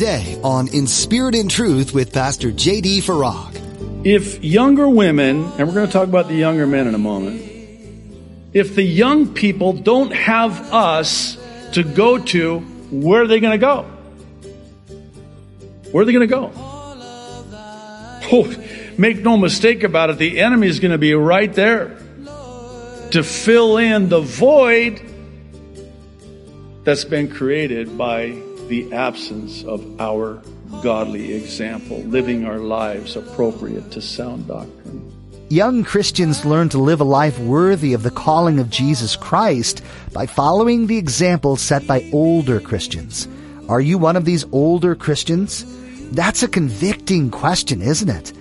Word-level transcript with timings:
today 0.00 0.40
on 0.42 0.66
In 0.68 0.86
Spirit 0.86 1.34
and 1.34 1.50
Truth 1.50 1.92
with 1.92 2.10
Pastor 2.10 2.50
J.D. 2.50 3.02
Farag. 3.02 4.06
If 4.06 4.42
younger 4.42 4.88
women, 4.88 5.44
and 5.58 5.68
we're 5.68 5.74
going 5.74 5.86
to 5.86 5.92
talk 5.92 6.08
about 6.08 6.26
the 6.26 6.34
younger 6.34 6.66
men 6.66 6.86
in 6.86 6.94
a 6.94 6.98
moment, 6.98 7.42
if 8.54 8.74
the 8.74 8.82
young 8.82 9.34
people 9.34 9.74
don't 9.74 10.10
have 10.12 10.72
us 10.72 11.36
to 11.74 11.82
go 11.82 12.16
to, 12.16 12.60
where 12.90 13.24
are 13.24 13.26
they 13.26 13.40
going 13.40 13.52
to 13.52 13.58
go? 13.58 13.82
Where 15.92 16.00
are 16.00 16.06
they 16.06 16.12
going 16.12 16.26
to 16.26 16.34
go? 16.34 16.50
Oh, 18.32 18.54
make 18.96 19.18
no 19.18 19.36
mistake 19.36 19.82
about 19.82 20.08
it, 20.08 20.16
the 20.16 20.40
enemy 20.40 20.68
is 20.68 20.80
going 20.80 20.92
to 20.92 20.98
be 20.98 21.12
right 21.12 21.52
there 21.52 21.88
to 23.10 23.22
fill 23.22 23.76
in 23.76 24.08
the 24.08 24.22
void 24.22 25.02
that's 26.84 27.04
been 27.04 27.30
created 27.30 27.98
by 27.98 28.40
the 28.70 28.92
absence 28.92 29.64
of 29.64 30.00
our 30.00 30.40
godly 30.80 31.34
example, 31.34 31.98
living 32.04 32.46
our 32.46 32.60
lives 32.60 33.16
appropriate 33.16 33.90
to 33.90 34.00
sound 34.00 34.46
doctrine. 34.46 35.12
Young 35.48 35.82
Christians 35.82 36.44
learn 36.44 36.68
to 36.68 36.78
live 36.78 37.00
a 37.00 37.04
life 37.04 37.36
worthy 37.40 37.94
of 37.94 38.04
the 38.04 38.12
calling 38.12 38.60
of 38.60 38.70
Jesus 38.70 39.16
Christ 39.16 39.82
by 40.12 40.24
following 40.24 40.86
the 40.86 40.98
example 40.98 41.56
set 41.56 41.84
by 41.88 42.08
older 42.12 42.60
Christians. 42.60 43.26
Are 43.68 43.80
you 43.80 43.98
one 43.98 44.14
of 44.14 44.24
these 44.24 44.44
older 44.52 44.94
Christians? 44.94 45.66
That's 46.12 46.44
a 46.44 46.48
convicting 46.48 47.32
question, 47.32 47.82
isn't 47.82 48.08
it? 48.08 48.32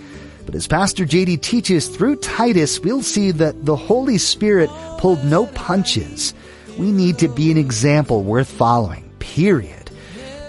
But 0.46 0.54
as 0.54 0.68
Pastor 0.68 1.06
JD 1.06 1.42
teaches 1.42 1.88
through 1.88 2.18
Titus, 2.18 2.80
we'll 2.80 3.02
see 3.02 3.32
that 3.32 3.66
the 3.66 3.76
Holy 3.76 4.20
Spirit 4.20 4.70
pulled 5.00 5.23
no 5.26 5.48
punches. 5.48 6.36
We 6.78 6.92
need 6.92 7.18
to 7.18 7.28
be 7.28 7.50
an 7.50 7.58
example 7.58 8.22
worth 8.22 8.52
following, 8.52 9.09
period. 9.18 9.78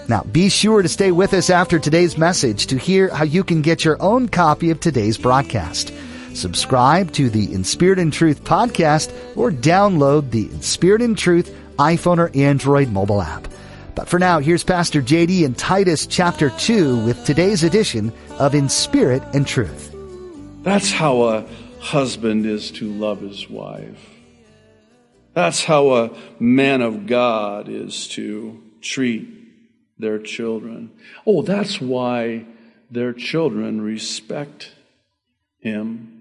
Now, 0.07 0.23
be 0.23 0.49
sure 0.49 0.81
to 0.81 0.89
stay 0.89 1.11
with 1.11 1.33
us 1.33 1.49
after 1.49 1.79
today's 1.79 2.17
message 2.17 2.67
to 2.67 2.77
hear 2.77 3.13
how 3.13 3.23
you 3.23 3.43
can 3.43 3.61
get 3.61 3.85
your 3.85 4.01
own 4.01 4.27
copy 4.27 4.69
of 4.69 4.79
today's 4.79 5.17
broadcast. 5.17 5.93
Subscribe 6.33 7.11
to 7.13 7.29
the 7.29 7.53
In 7.53 7.63
Spirit 7.63 7.99
and 7.99 8.11
Truth 8.11 8.43
podcast 8.43 9.11
or 9.37 9.51
download 9.51 10.31
the 10.31 10.45
In 10.45 10.61
Spirit 10.61 11.01
and 11.01 11.17
Truth 11.17 11.55
iPhone 11.77 12.17
or 12.17 12.31
Android 12.35 12.89
mobile 12.89 13.21
app. 13.21 13.47
But 13.95 14.07
for 14.07 14.19
now, 14.19 14.39
here's 14.39 14.63
Pastor 14.63 15.01
JD 15.01 15.43
in 15.43 15.53
Titus 15.53 16.05
chapter 16.05 16.49
2 16.49 17.05
with 17.05 17.25
today's 17.25 17.63
edition 17.63 18.13
of 18.39 18.55
In 18.55 18.69
Spirit 18.69 19.23
and 19.33 19.45
Truth. 19.45 19.93
That's 20.63 20.91
how 20.91 21.23
a 21.23 21.45
husband 21.79 22.45
is 22.45 22.71
to 22.71 22.91
love 22.91 23.21
his 23.21 23.49
wife. 23.49 24.09
That's 25.33 25.63
how 25.63 25.89
a 25.89 26.11
man 26.39 26.81
of 26.81 27.07
God 27.07 27.67
is 27.67 28.07
to 28.09 28.61
treat 28.81 29.40
their 30.01 30.19
children. 30.19 30.91
Oh, 31.25 31.41
that's 31.41 31.79
why 31.79 32.45
their 32.89 33.13
children 33.13 33.81
respect 33.81 34.73
him. 35.59 36.17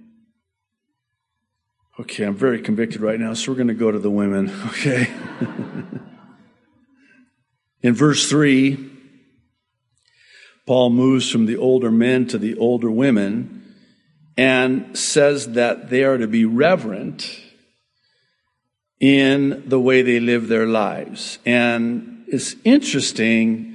Okay, 1.98 2.24
I'm 2.24 2.36
very 2.36 2.62
convicted 2.62 3.00
right 3.00 3.18
now, 3.18 3.34
so 3.34 3.50
we're 3.50 3.56
going 3.56 3.68
to 3.68 3.74
go 3.74 3.90
to 3.90 3.98
the 3.98 4.10
women, 4.10 4.50
okay? 4.66 5.10
In 7.82 7.94
verse 7.94 8.28
3, 8.28 8.90
Paul 10.66 10.90
moves 10.90 11.30
from 11.30 11.46
the 11.46 11.56
older 11.56 11.90
men 11.90 12.26
to 12.28 12.38
the 12.38 12.56
older 12.56 12.90
women 12.90 13.74
and 14.36 14.96
says 14.96 15.52
that 15.52 15.90
they 15.90 16.04
are 16.04 16.18
to 16.18 16.28
be 16.28 16.44
reverent 16.44 17.40
in 19.00 19.62
the 19.66 19.80
way 19.80 20.02
they 20.02 20.20
live 20.20 20.48
their 20.48 20.66
lives. 20.66 21.38
And 21.44 22.24
it's 22.28 22.54
interesting 22.64 23.69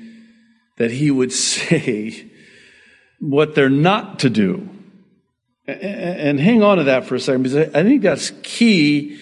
that 0.78 0.92
he 0.92 1.12
would 1.12 1.32
say 1.50 2.32
what 3.20 3.56
they're 3.56 3.70
not 3.70 4.20
to 4.20 4.30
do. 4.30 4.70
And 5.68 6.40
hang 6.40 6.62
on 6.62 6.78
to 6.78 6.84
that 6.84 7.06
for 7.06 7.16
a 7.16 7.20
second 7.20 7.44
because 7.44 7.74
I 7.74 7.84
think 7.84 8.04
that's 8.04 8.32
key 8.44 9.20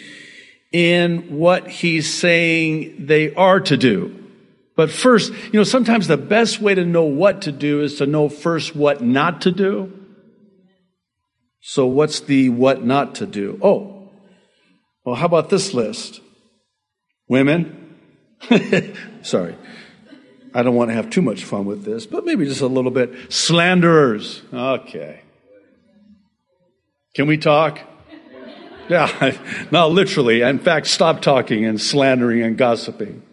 in 0.74 1.38
what 1.38 1.70
he's 1.70 2.14
saying 2.14 3.06
they 3.06 3.34
are 3.36 3.62
to 3.62 3.78
do. 3.78 4.20
But 4.76 4.92
first, 4.92 5.32
you 5.32 5.54
know, 5.54 5.64
sometimes 5.64 6.08
the 6.08 6.18
best 6.18 6.60
way 6.60 6.76
to 6.76 6.84
know 6.84 7.04
what 7.04 7.44
to 7.44 7.52
do 7.52 7.82
is 7.82 7.98
to 8.00 8.08
know 8.08 8.28
first 8.28 8.76
what 8.76 9.02
not 9.02 9.42
to 9.42 9.52
do. 9.52 9.94
So 11.62 11.86
what's 11.86 12.20
the 12.22 12.50
what 12.50 12.84
not 12.84 13.16
to 13.16 13.26
do? 13.26 13.58
Oh, 13.62 14.12
well, 15.06 15.16
how 15.16 15.28
about 15.28 15.50
this 15.50 15.74
list? 15.74 16.22
Women. 17.30 17.98
Sorry. 19.22 19.56
I 20.54 20.62
don't 20.62 20.76
want 20.76 20.92
to 20.92 20.94
have 20.94 21.10
too 21.10 21.22
much 21.22 21.44
fun 21.44 21.66
with 21.66 21.84
this, 21.84 22.06
but 22.06 22.26
maybe 22.26 22.46
just 22.46 22.62
a 22.62 22.68
little 22.68 22.92
bit. 22.92 23.32
Slanderers. 23.32 24.44
Okay. 24.54 25.22
Can 27.16 27.28
we 27.28 27.38
talk? 27.38 27.80
Yeah, 28.90 29.38
not 29.72 29.92
literally. 29.92 30.42
In 30.42 30.60
fact, 30.60 30.88
stop 30.88 31.22
talking 31.22 31.66
and 31.66 31.80
slandering 31.80 32.42
and 32.42 32.58
gossiping. 32.58 33.24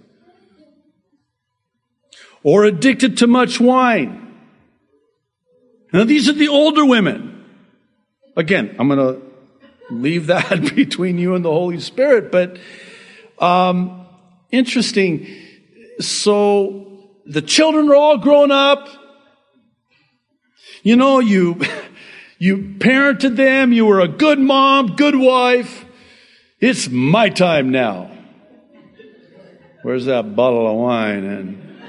Or 2.43 2.65
addicted 2.65 3.19
to 3.19 3.27
much 3.27 3.61
wine. 3.61 4.35
Now, 5.93 6.05
these 6.05 6.29
are 6.29 6.33
the 6.33 6.49
older 6.49 6.85
women. 6.85 7.45
Again, 8.37 8.77
I'm 8.79 8.89
going 8.89 8.99
to 8.99 9.23
leave 9.91 10.29
that 10.29 10.75
between 10.75 11.19
you 11.19 11.35
and 11.35 11.45
the 11.45 11.51
Holy 11.51 11.81
Spirit, 11.81 12.31
but 12.31 12.59
um, 13.39 14.07
interesting. 14.51 15.27
So 15.99 16.90
the 17.31 17.43
children 17.43 17.89
are 17.89 17.95
all 17.95 18.19
grown 18.19 18.51
up. 18.51 18.89
You 20.83 20.97
know, 20.97 21.21
you 21.21 21.61
you 22.39 22.75
parented 22.79 23.37
them. 23.37 23.73
You 23.73 23.87
were 23.87 24.01
a 24.01 24.09
good 24.09 24.39
mom, 24.39 24.97
good 24.97 25.17
wife. 25.17 25.85
It's 26.61 26.89
my 26.89 27.29
time 27.29 27.71
now. 27.71 28.11
Where's 29.83 30.07
that 30.07 30.37
bottle 30.37 30.71
of 30.71 30.77
wine? 30.77 31.25
And 31.25 31.83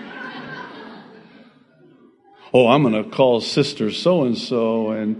oh, 2.53 2.68
I'm 2.68 2.84
going 2.84 3.03
to 3.03 3.09
call 3.09 3.41
sister 3.41 3.91
so 3.91 4.24
and 4.24 4.38
so 4.38 4.91
and. 4.91 5.19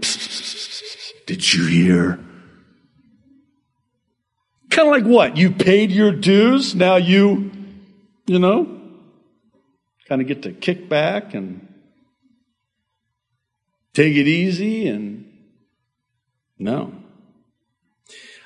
Did 1.26 1.54
you 1.54 1.66
hear? 1.66 2.18
Kind 4.70 4.88
of 4.88 4.92
like 4.92 5.04
what? 5.04 5.36
You 5.36 5.50
paid 5.50 5.90
your 5.90 6.12
dues, 6.12 6.74
now 6.74 6.96
you, 6.96 7.52
you 8.26 8.38
know, 8.38 8.81
kind 10.08 10.20
of 10.20 10.28
get 10.28 10.42
to 10.42 10.52
kick 10.52 10.88
back 10.88 11.34
and 11.34 11.68
take 13.94 14.16
it 14.16 14.26
easy 14.26 14.88
and 14.88 15.28
no. 16.58 16.94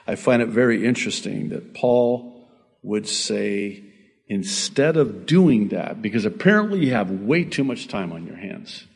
I 0.06 0.14
find 0.14 0.40
it 0.40 0.48
very 0.48 0.86
interesting 0.86 1.48
that 1.50 1.74
Paul 1.74 2.48
would 2.82 3.08
say, 3.08 3.82
instead 4.28 4.96
of 4.96 5.26
doing 5.26 5.68
that, 5.68 6.00
because 6.00 6.24
apparently 6.24 6.86
you 6.86 6.92
have 6.92 7.10
way 7.10 7.44
too 7.44 7.64
much 7.64 7.88
time 7.88 8.12
on 8.12 8.26
your 8.26 8.36
hands. 8.36 8.86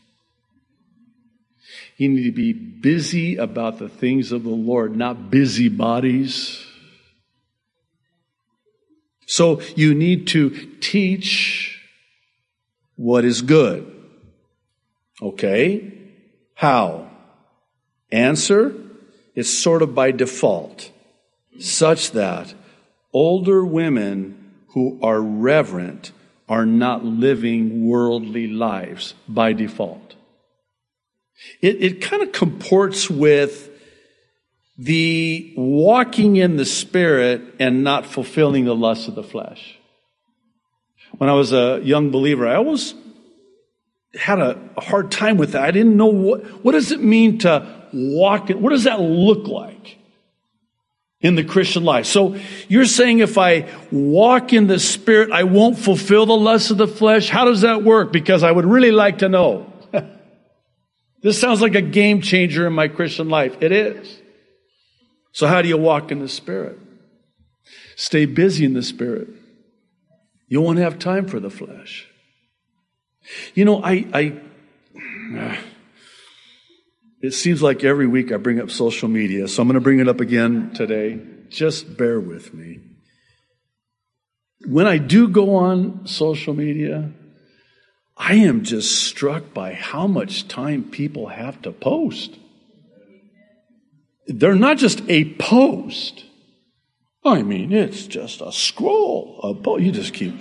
You 1.97 2.09
need 2.09 2.25
to 2.25 2.32
be 2.32 2.53
busy 2.53 3.37
about 3.37 3.78
the 3.78 3.88
things 3.88 4.32
of 4.32 4.44
the 4.44 4.49
Lord, 4.49 4.97
not 4.97 5.31
busybodies. 5.31 6.65
So 9.26 9.60
you 9.76 9.94
need 9.94 10.28
to 10.28 10.50
teach 10.81 11.69
what 13.00 13.25
is 13.25 13.41
good. 13.41 13.91
Okay? 15.22 15.91
How? 16.53 17.09
Answer? 18.12 18.75
It's 19.34 19.49
sort 19.49 19.81
of 19.81 19.94
by 19.94 20.11
default, 20.11 20.91
such 21.59 22.11
that 22.11 22.52
older 23.14 23.64
women 23.64 24.52
who 24.75 25.00
are 25.02 25.23
reverent 25.23 26.12
are 26.47 26.67
not 26.67 27.02
living 27.02 27.87
worldly 27.87 28.49
lives 28.49 29.14
by 29.26 29.55
default. 29.55 30.14
It, 31.62 31.82
it 31.82 32.03
kind 32.03 32.23
of 32.23 32.32
comports 32.32 33.08
with 33.08 33.70
the 34.76 35.55
walking 35.56 36.37
in 36.37 36.58
the 36.58 36.67
spirit 36.67 37.55
and 37.58 37.82
not 37.82 38.05
fulfilling 38.05 38.67
the 38.67 38.76
lusts 38.76 39.08
of 39.08 39.14
the 39.14 39.23
flesh. 39.23 39.80
When 41.18 41.28
I 41.28 41.34
was 41.34 41.52
a 41.52 41.80
young 41.82 42.10
believer, 42.10 42.46
I 42.46 42.56
always 42.56 42.94
had 44.14 44.38
a, 44.38 44.58
a 44.76 44.80
hard 44.80 45.10
time 45.10 45.36
with 45.36 45.52
that. 45.52 45.62
I 45.62 45.70
didn't 45.70 45.96
know 45.96 46.06
what, 46.06 46.44
what 46.64 46.72
does 46.72 46.92
it 46.92 47.00
mean 47.00 47.38
to 47.38 47.66
walk, 47.92 48.50
In, 48.50 48.60
what 48.60 48.70
does 48.70 48.84
that 48.84 49.00
look 49.00 49.46
like? 49.46 49.98
in 51.20 51.34
the 51.34 51.44
Christian 51.44 51.84
life. 51.84 52.06
So 52.06 52.36
you're 52.68 52.86
saying 52.86 53.18
if 53.18 53.36
I 53.36 53.68
walk 53.92 54.52
in 54.52 54.66
the 54.66 54.78
Spirit, 54.78 55.30
I 55.30 55.44
won't 55.44 55.78
fulfill 55.78 56.26
the 56.26 56.36
lusts 56.36 56.70
of 56.70 56.78
the 56.78 56.88
flesh? 56.88 57.28
How 57.28 57.44
does 57.44 57.60
that 57.60 57.84
work? 57.84 58.10
Because 58.12 58.42
I 58.42 58.50
would 58.50 58.64
really 58.64 58.90
like 58.90 59.18
to 59.18 59.28
know. 59.28 59.72
This 61.22 61.38
sounds 61.38 61.60
like 61.60 61.74
a 61.74 61.82
game 61.82 62.22
changer 62.22 62.66
in 62.66 62.72
my 62.72 62.88
Christian 62.88 63.28
life. 63.28 63.58
It 63.60 63.72
is. 63.72 64.22
So, 65.32 65.46
how 65.46 65.60
do 65.60 65.68
you 65.68 65.76
walk 65.76 66.10
in 66.10 66.20
the 66.20 66.28
Spirit? 66.28 66.78
Stay 67.94 68.24
busy 68.24 68.64
in 68.64 68.72
the 68.72 68.82
Spirit. 68.82 69.28
You 70.50 70.61
won't 70.61 70.81
have 70.81 70.99
time 70.99 71.29
for 71.29 71.38
the 71.38 71.49
flesh. 71.49 72.08
You 73.55 73.64
know, 73.64 73.82
I, 73.82 74.05
I, 74.12 74.41
it 77.23 77.31
seems 77.35 77.62
like 77.62 77.85
every 77.85 78.08
week 78.08 78.32
I 78.32 78.37
bring 78.37 78.61
up 78.61 78.69
social 78.69 79.08
media, 79.08 79.47
so 79.47 79.62
I'm 79.62 79.69
going 79.69 79.75
to 79.75 79.81
bring 79.81 80.00
it 80.00 80.08
up 80.08 80.19
again 80.19 80.73
today. 80.75 81.20
Just 81.50 81.97
bear 81.97 82.19
with 82.19 82.52
me. 82.52 82.81
When 84.67 84.88
I 84.88 84.99
do 84.99 85.29
go 85.29 85.55
on 85.55 86.08
social 86.08 86.53
media, 86.53 87.12
I 88.17 88.35
am 88.35 88.64
just 88.64 89.05
struck 89.05 89.55
by 89.55 89.73
how 89.73 90.08
much 90.08 90.49
time 90.49 90.82
people 90.82 91.29
have 91.29 91.62
to 91.62 91.70
post. 91.70 92.37
They're 94.26 94.56
not 94.56 94.79
just 94.79 95.00
a 95.08 95.32
post. 95.35 96.25
I 97.25 97.43
mean, 97.43 97.72
it's 97.72 98.06
just 98.06 98.40
a 98.40 98.50
scroll. 98.50 99.40
A 99.43 99.55
po- 99.55 99.78
you 99.78 99.93
just 99.93 100.14
keep 100.14 100.34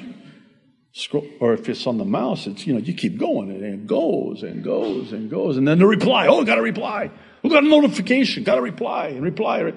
scroll, 0.94 1.28
or 1.40 1.54
if 1.54 1.68
it's 1.68 1.86
on 1.86 1.98
the 1.98 2.06
mouse, 2.06 2.48
it's 2.48 2.66
you 2.66 2.74
know 2.74 2.80
you 2.80 2.94
keep 2.94 3.18
going 3.18 3.52
and 3.52 3.64
it 3.64 3.88
goes 3.88 4.44
and 4.44 4.64
goes 4.64 5.12
and 5.12 5.30
goes, 5.30 5.58
and 5.58 5.68
then 5.68 5.80
the 5.80 5.86
reply. 5.86 6.28
Oh, 6.28 6.44
got 6.46 6.58
a 6.58 6.62
reply. 6.62 7.12
Oh, 7.44 7.50
got 7.50 7.64
a 7.64 7.68
notification. 7.68 8.44
Got 8.44 8.58
a 8.58 8.62
reply 8.62 9.08
and 9.08 9.24
reply. 9.24 9.74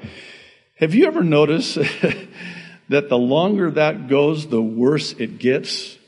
Have 0.76 0.94
you 0.94 1.06
ever 1.06 1.22
noticed 1.22 1.74
that 2.88 3.08
the 3.08 3.18
longer 3.18 3.70
that 3.72 4.08
goes, 4.08 4.46
the 4.46 4.62
worse 4.62 5.12
it 5.12 5.38
gets? 5.38 5.98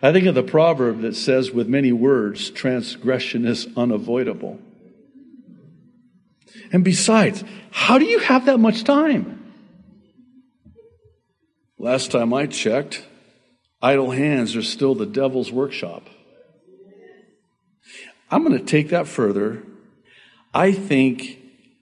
I 0.00 0.12
think 0.12 0.26
of 0.26 0.34
the 0.34 0.42
proverb 0.42 1.02
that 1.02 1.14
says, 1.14 1.52
with 1.52 1.68
many 1.68 1.92
words, 1.92 2.50
transgression 2.50 3.46
is 3.46 3.68
unavoidable. 3.76 4.58
And 6.72 6.82
besides, 6.82 7.44
how 7.70 7.98
do 7.98 8.04
you 8.04 8.18
have 8.18 8.46
that 8.46 8.58
much 8.58 8.82
time? 8.82 9.41
Last 11.82 12.12
time 12.12 12.32
I 12.32 12.46
checked, 12.46 13.04
idle 13.82 14.12
hands 14.12 14.54
are 14.54 14.62
still 14.62 14.94
the 14.94 15.04
devil's 15.04 15.50
workshop. 15.50 16.06
I'm 18.30 18.44
going 18.44 18.56
to 18.56 18.64
take 18.64 18.90
that 18.90 19.08
further. 19.08 19.64
I 20.54 20.70
think 20.70 21.38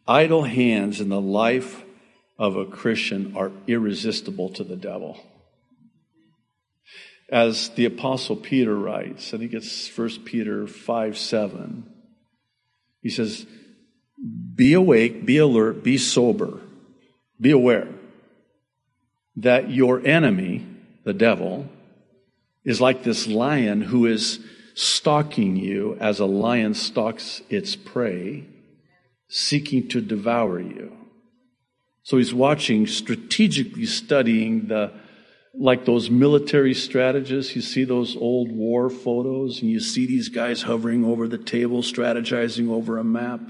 idle 0.09 0.45
hands 0.45 1.03
in 1.03 1.11
the 1.11 1.21
life 1.21 1.85
of 2.39 2.57
a 2.57 2.65
Christian 2.65 3.35
are 3.37 3.53
irresistible 3.67 4.49
to 4.55 4.65
the 4.65 4.75
devil. 4.75 5.21
As 7.29 7.69
the 7.69 7.85
apostle 7.85 8.37
Peter 8.37 8.75
writes, 8.75 9.35
I 9.35 9.37
think 9.37 9.53
it's 9.53 9.95
1 9.95 10.25
Peter 10.25 10.67
5 10.67 11.19
7. 11.19 11.85
He 13.03 13.11
says, 13.11 13.45
be 14.55 14.73
awake, 14.73 15.27
be 15.27 15.37
alert, 15.37 15.85
be 15.85 15.99
sober, 15.99 16.59
be 17.39 17.51
aware 17.51 18.00
that 19.43 19.71
your 19.71 20.05
enemy, 20.07 20.67
the 21.05 21.15
devil, 21.15 21.69
is 22.65 22.81
like 22.81 23.03
this 23.03 23.27
lion 23.27 23.83
who 23.83 24.07
is 24.07 24.39
stalking 24.75 25.57
you 25.57 25.97
as 26.01 26.21
a 26.21 26.27
lion 26.27 26.75
stalks 26.75 27.43
its 27.49 27.75
prey, 27.75 28.45
seeking 29.29 29.89
to 29.89 30.01
devour 30.01 30.61
you. 30.61 30.97
So 32.03 32.19
he's 32.19 32.35
watching, 32.35 32.87
strategically 32.87 33.87
studying 33.87 34.69
the, 34.69 34.93
like 35.55 35.85
those 35.85 36.11
military 36.11 36.75
strategists. 36.75 37.55
You 37.55 37.63
see 37.63 37.85
those 37.85 38.17
old 38.17 38.53
war 38.53 38.91
photos 38.91 39.61
and 39.63 39.71
you 39.71 39.81
see 39.81 40.07
these 40.07 40.29
guys 40.29 40.63
hovering 40.63 41.05
over 41.05 41.29
the 41.29 41.39
table, 41.39 41.83
strategizing 41.83 42.71
over 42.71 42.99
a 42.99 43.05
map. 43.05 43.41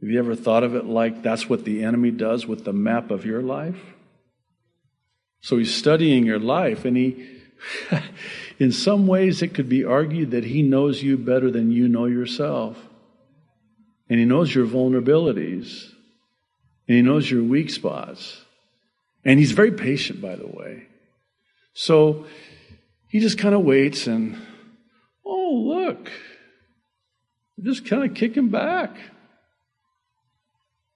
Have 0.00 0.08
you 0.08 0.18
ever 0.18 0.34
thought 0.34 0.62
of 0.62 0.74
it 0.74 0.86
like 0.86 1.22
that's 1.22 1.48
what 1.48 1.64
the 1.64 1.84
enemy 1.84 2.10
does 2.10 2.46
with 2.46 2.64
the 2.64 2.72
map 2.72 3.10
of 3.10 3.26
your 3.26 3.42
life? 3.42 3.80
So 5.40 5.56
he's 5.58 5.74
studying 5.74 6.26
your 6.26 6.38
life, 6.38 6.84
and 6.84 6.96
he, 6.96 7.26
in 8.58 8.72
some 8.72 9.06
ways, 9.06 9.42
it 9.42 9.54
could 9.54 9.68
be 9.68 9.84
argued 9.84 10.32
that 10.32 10.44
he 10.44 10.62
knows 10.62 11.02
you 11.02 11.16
better 11.16 11.50
than 11.50 11.70
you 11.70 11.88
know 11.88 12.06
yourself. 12.06 12.76
And 14.08 14.18
he 14.18 14.24
knows 14.24 14.54
your 14.54 14.66
vulnerabilities, 14.66 15.90
and 16.88 16.96
he 16.96 17.02
knows 17.02 17.30
your 17.30 17.42
weak 17.42 17.70
spots. 17.70 18.44
And 19.24 19.38
he's 19.38 19.52
very 19.52 19.72
patient, 19.72 20.20
by 20.20 20.34
the 20.36 20.46
way. 20.46 20.86
So 21.74 22.26
he 23.08 23.20
just 23.20 23.38
kind 23.38 23.54
of 23.54 23.62
waits 23.62 24.06
and, 24.06 24.36
oh, 25.24 25.52
look, 25.52 26.10
just 27.62 27.86
kind 27.86 28.04
of 28.04 28.14
kicking 28.14 28.48
back. 28.48 28.96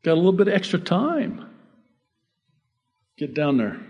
Got 0.02 0.12
a 0.12 0.17
little 0.17 0.32
bit 0.32 0.49
of 0.49 0.55
extra 0.55 0.79
time. 0.79 1.49
Get 3.17 3.32
down 3.32 3.56
there. 3.56 3.81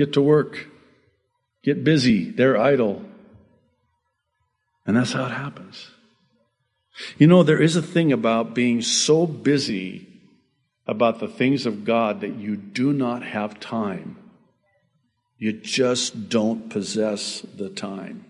Get 0.00 0.14
to 0.14 0.22
work. 0.22 0.66
Get 1.62 1.84
busy. 1.84 2.30
They're 2.30 2.56
idle. 2.56 3.04
And 4.86 4.96
that's 4.96 5.12
how 5.12 5.26
it 5.26 5.32
happens. 5.32 5.90
You 7.18 7.26
know, 7.26 7.42
there 7.42 7.60
is 7.60 7.76
a 7.76 7.82
thing 7.82 8.10
about 8.10 8.54
being 8.54 8.80
so 8.80 9.26
busy 9.26 10.08
about 10.86 11.20
the 11.20 11.28
things 11.28 11.66
of 11.66 11.84
God 11.84 12.22
that 12.22 12.36
you 12.36 12.56
do 12.56 12.94
not 12.94 13.22
have 13.22 13.60
time. 13.60 14.16
You 15.36 15.52
just 15.52 16.30
don't 16.30 16.70
possess 16.70 17.42
the 17.42 17.68
time. 17.68 18.24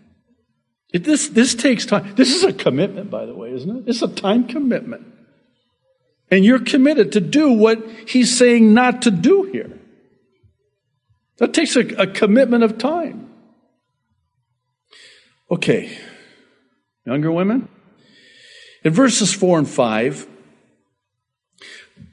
It, 0.92 1.04
this, 1.04 1.28
this 1.28 1.54
takes 1.54 1.86
time. 1.86 2.16
This 2.16 2.34
is 2.34 2.42
a 2.42 2.52
commitment, 2.52 3.12
by 3.12 3.26
the 3.26 3.34
way, 3.36 3.52
isn't 3.52 3.76
it? 3.76 3.84
It's 3.86 4.02
a 4.02 4.08
time 4.08 4.48
commitment. 4.48 5.06
And 6.32 6.44
you're 6.44 6.64
committed 6.64 7.12
to 7.12 7.20
do 7.20 7.52
what 7.52 7.88
he's 8.08 8.36
saying 8.36 8.74
not 8.74 9.02
to 9.02 9.12
do 9.12 9.44
here. 9.44 9.79
That 11.40 11.54
takes 11.54 11.74
a, 11.74 11.80
a 11.80 12.06
commitment 12.06 12.62
of 12.62 12.78
time. 12.78 13.30
Okay, 15.50 15.98
younger 17.04 17.32
women. 17.32 17.68
In 18.84 18.92
verses 18.92 19.32
4 19.32 19.60
and 19.60 19.68
5, 19.68 20.28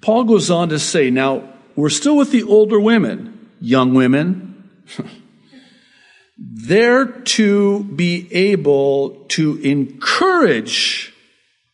Paul 0.02 0.24
goes 0.24 0.50
on 0.50 0.70
to 0.70 0.80
say, 0.80 1.12
now 1.12 1.54
we're 1.76 1.90
still 1.90 2.18
with 2.18 2.32
the 2.32 2.44
older 2.44 2.80
women, 2.80 3.50
young 3.60 3.94
women. 3.94 4.70
They're 6.38 7.06
to 7.06 7.84
be 7.84 8.34
able 8.34 9.26
to 9.30 9.58
encourage 9.58 11.14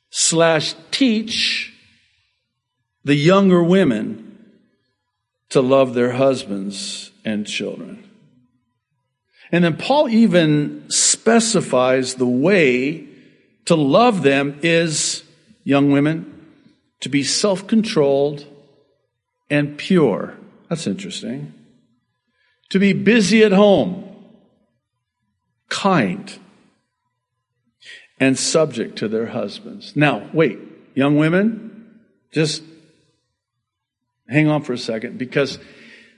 slash 0.09 0.73
teach 0.89 1.71
the 3.03 3.15
younger 3.15 3.63
women 3.63 4.32
to 5.53 5.61
love 5.61 5.93
their 5.93 6.13
husbands 6.13 7.11
and 7.23 7.45
children. 7.45 8.09
And 9.51 9.63
then 9.63 9.77
Paul 9.77 10.09
even 10.09 10.89
specifies 10.89 12.15
the 12.15 12.25
way 12.25 13.07
to 13.65 13.75
love 13.75 14.23
them 14.23 14.59
is, 14.63 15.23
young 15.63 15.91
women, 15.91 16.47
to 17.01 17.09
be 17.09 17.21
self 17.21 17.67
controlled 17.67 18.47
and 19.47 19.77
pure. 19.77 20.35
That's 20.69 20.87
interesting. 20.87 21.53
To 22.71 22.79
be 22.79 22.93
busy 22.93 23.43
at 23.43 23.51
home, 23.51 24.11
kind, 25.69 26.35
and 28.19 28.39
subject 28.39 28.97
to 28.97 29.07
their 29.07 29.27
husbands. 29.27 29.95
Now, 29.95 30.27
wait, 30.33 30.57
young 30.95 31.17
women, 31.17 31.99
just 32.31 32.63
hang 34.29 34.47
on 34.47 34.61
for 34.63 34.73
a 34.73 34.77
second 34.77 35.17
because 35.17 35.59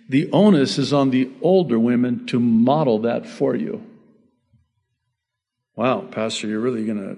the 0.10 0.30
onus 0.32 0.78
is 0.78 0.94
on 0.94 1.10
the 1.10 1.32
older 1.42 1.80
women 1.80 2.26
to 2.28 2.40
model 2.40 3.00
that 3.00 3.28
for 3.28 3.56
you. 3.56 3.86
Wow, 5.76 6.02
Pastor, 6.02 6.48
you're 6.48 6.60
really 6.60 6.86
going 6.86 7.00
to 7.00 7.18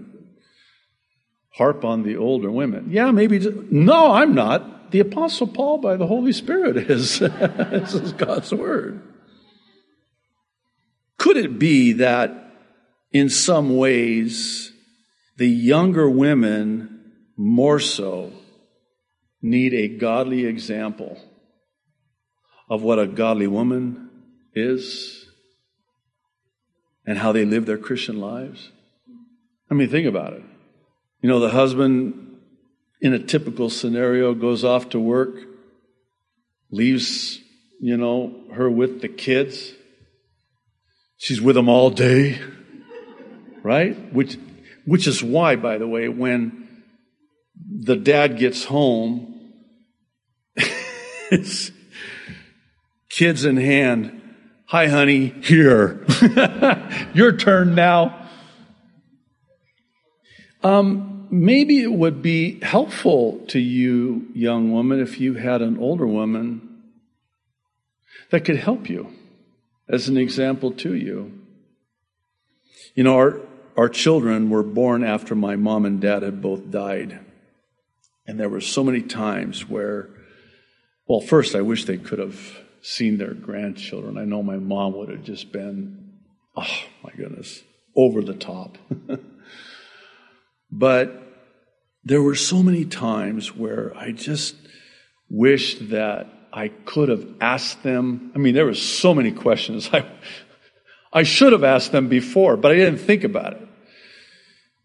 harp 1.51 1.83
on 1.83 2.03
the 2.03 2.17
older 2.17 2.49
women. 2.49 2.87
Yeah, 2.89 3.11
maybe. 3.11 3.39
No, 3.69 4.11
I'm 4.11 4.33
not. 4.33 4.91
The 4.91 4.99
Apostle 5.01 5.47
Paul, 5.47 5.79
by 5.79 5.97
the 5.97 6.07
Holy 6.07 6.31
Spirit, 6.31 6.77
is. 6.89 7.19
this 7.19 7.93
is 7.93 8.13
God's 8.13 8.53
Word. 8.53 9.01
Could 11.17 11.37
it 11.37 11.59
be 11.59 11.93
that 11.93 12.31
in 13.11 13.29
some 13.29 13.75
ways 13.75 14.71
the 15.37 15.49
younger 15.49 16.09
women 16.09 17.13
more 17.35 17.79
so 17.79 18.31
need 19.41 19.73
a 19.73 19.87
godly 19.87 20.45
example 20.45 21.17
of 22.69 22.81
what 22.81 22.99
a 22.99 23.07
godly 23.07 23.47
woman 23.47 24.09
is 24.53 25.25
and 27.05 27.17
how 27.17 27.31
they 27.31 27.45
live 27.45 27.65
their 27.65 27.77
Christian 27.77 28.19
lives? 28.19 28.71
I 29.69 29.73
mean, 29.73 29.89
think 29.89 30.07
about 30.07 30.33
it. 30.33 30.43
You 31.21 31.29
know, 31.29 31.39
the 31.39 31.49
husband 31.49 32.37
in 33.01 33.13
a 33.13 33.19
typical 33.19 33.69
scenario 33.69 34.33
goes 34.33 34.63
off 34.63 34.89
to 34.89 34.99
work, 34.99 35.35
leaves, 36.71 37.39
you 37.79 37.97
know, 37.97 38.43
her 38.53 38.69
with 38.69 39.01
the 39.01 39.07
kids. 39.07 39.73
She's 41.17 41.41
with 41.41 41.55
them 41.55 41.69
all 41.69 41.89
day, 41.89 42.39
right? 43.63 44.13
Which, 44.13 44.37
which 44.85 45.07
is 45.07 45.23
why, 45.23 45.55
by 45.55 45.77
the 45.77 45.87
way, 45.87 46.09
when 46.09 46.66
the 47.65 47.95
dad 47.95 48.37
gets 48.37 48.65
home, 48.65 49.53
kids 53.09 53.45
in 53.45 53.57
hand, 53.57 54.17
Hi, 54.69 54.87
honey, 54.87 55.33
here. 55.43 56.05
Your 57.13 57.31
turn 57.37 57.73
now. 57.73 58.27
Um, 60.61 61.25
maybe 61.31 61.81
it 61.81 61.93
would 61.93 62.21
be 62.21 62.59
helpful 62.61 63.45
to 63.47 63.59
you, 63.59 64.27
young 64.33 64.73
woman, 64.73 64.99
if 64.99 65.21
you 65.21 65.35
had 65.35 65.61
an 65.61 65.77
older 65.77 66.05
woman 66.05 66.81
that 68.29 68.43
could 68.43 68.57
help 68.57 68.89
you 68.89 69.13
as 69.87 70.09
an 70.09 70.17
example 70.17 70.71
to 70.71 70.93
you. 70.93 71.31
You 72.93 73.05
know, 73.05 73.15
our, 73.15 73.39
our 73.77 73.87
children 73.87 74.49
were 74.49 74.63
born 74.63 75.05
after 75.05 75.33
my 75.33 75.55
mom 75.55 75.85
and 75.85 76.01
dad 76.01 76.23
had 76.23 76.41
both 76.41 76.69
died. 76.69 77.21
And 78.27 78.39
there 78.39 78.49
were 78.49 78.61
so 78.61 78.83
many 78.83 79.01
times 79.01 79.67
where, 79.69 80.09
well, 81.07 81.21
first, 81.21 81.55
I 81.55 81.61
wish 81.61 81.85
they 81.85 81.97
could 81.97 82.19
have 82.19 82.37
seen 82.81 83.17
their 83.17 83.33
grandchildren. 83.33 84.17
I 84.17 84.25
know 84.25 84.43
my 84.43 84.57
mom 84.57 84.97
would 84.97 85.09
have 85.09 85.23
just 85.23 85.51
been, 85.51 86.13
oh 86.55 86.83
my 87.03 87.11
goodness, 87.15 87.63
over 87.95 88.21
the 88.21 88.33
top. 88.33 88.77
but 90.71 91.23
there 92.03 92.21
were 92.21 92.35
so 92.35 92.61
many 92.61 92.85
times 92.85 93.55
where 93.55 93.95
I 93.95 94.11
just 94.11 94.55
wished 95.29 95.89
that 95.89 96.27
I 96.53 96.69
could 96.69 97.09
have 97.09 97.27
asked 97.41 97.83
them. 97.83 98.31
I 98.35 98.39
mean, 98.39 98.53
there 98.53 98.65
were 98.65 98.73
so 98.73 99.13
many 99.13 99.31
questions 99.31 99.89
I, 99.93 100.05
I 101.11 101.23
should 101.23 101.53
have 101.53 101.63
asked 101.63 101.91
them 101.91 102.09
before, 102.09 102.57
but 102.57 102.71
I 102.71 102.75
didn't 102.75 102.99
think 102.99 103.23
about 103.23 103.53
it. 103.53 103.66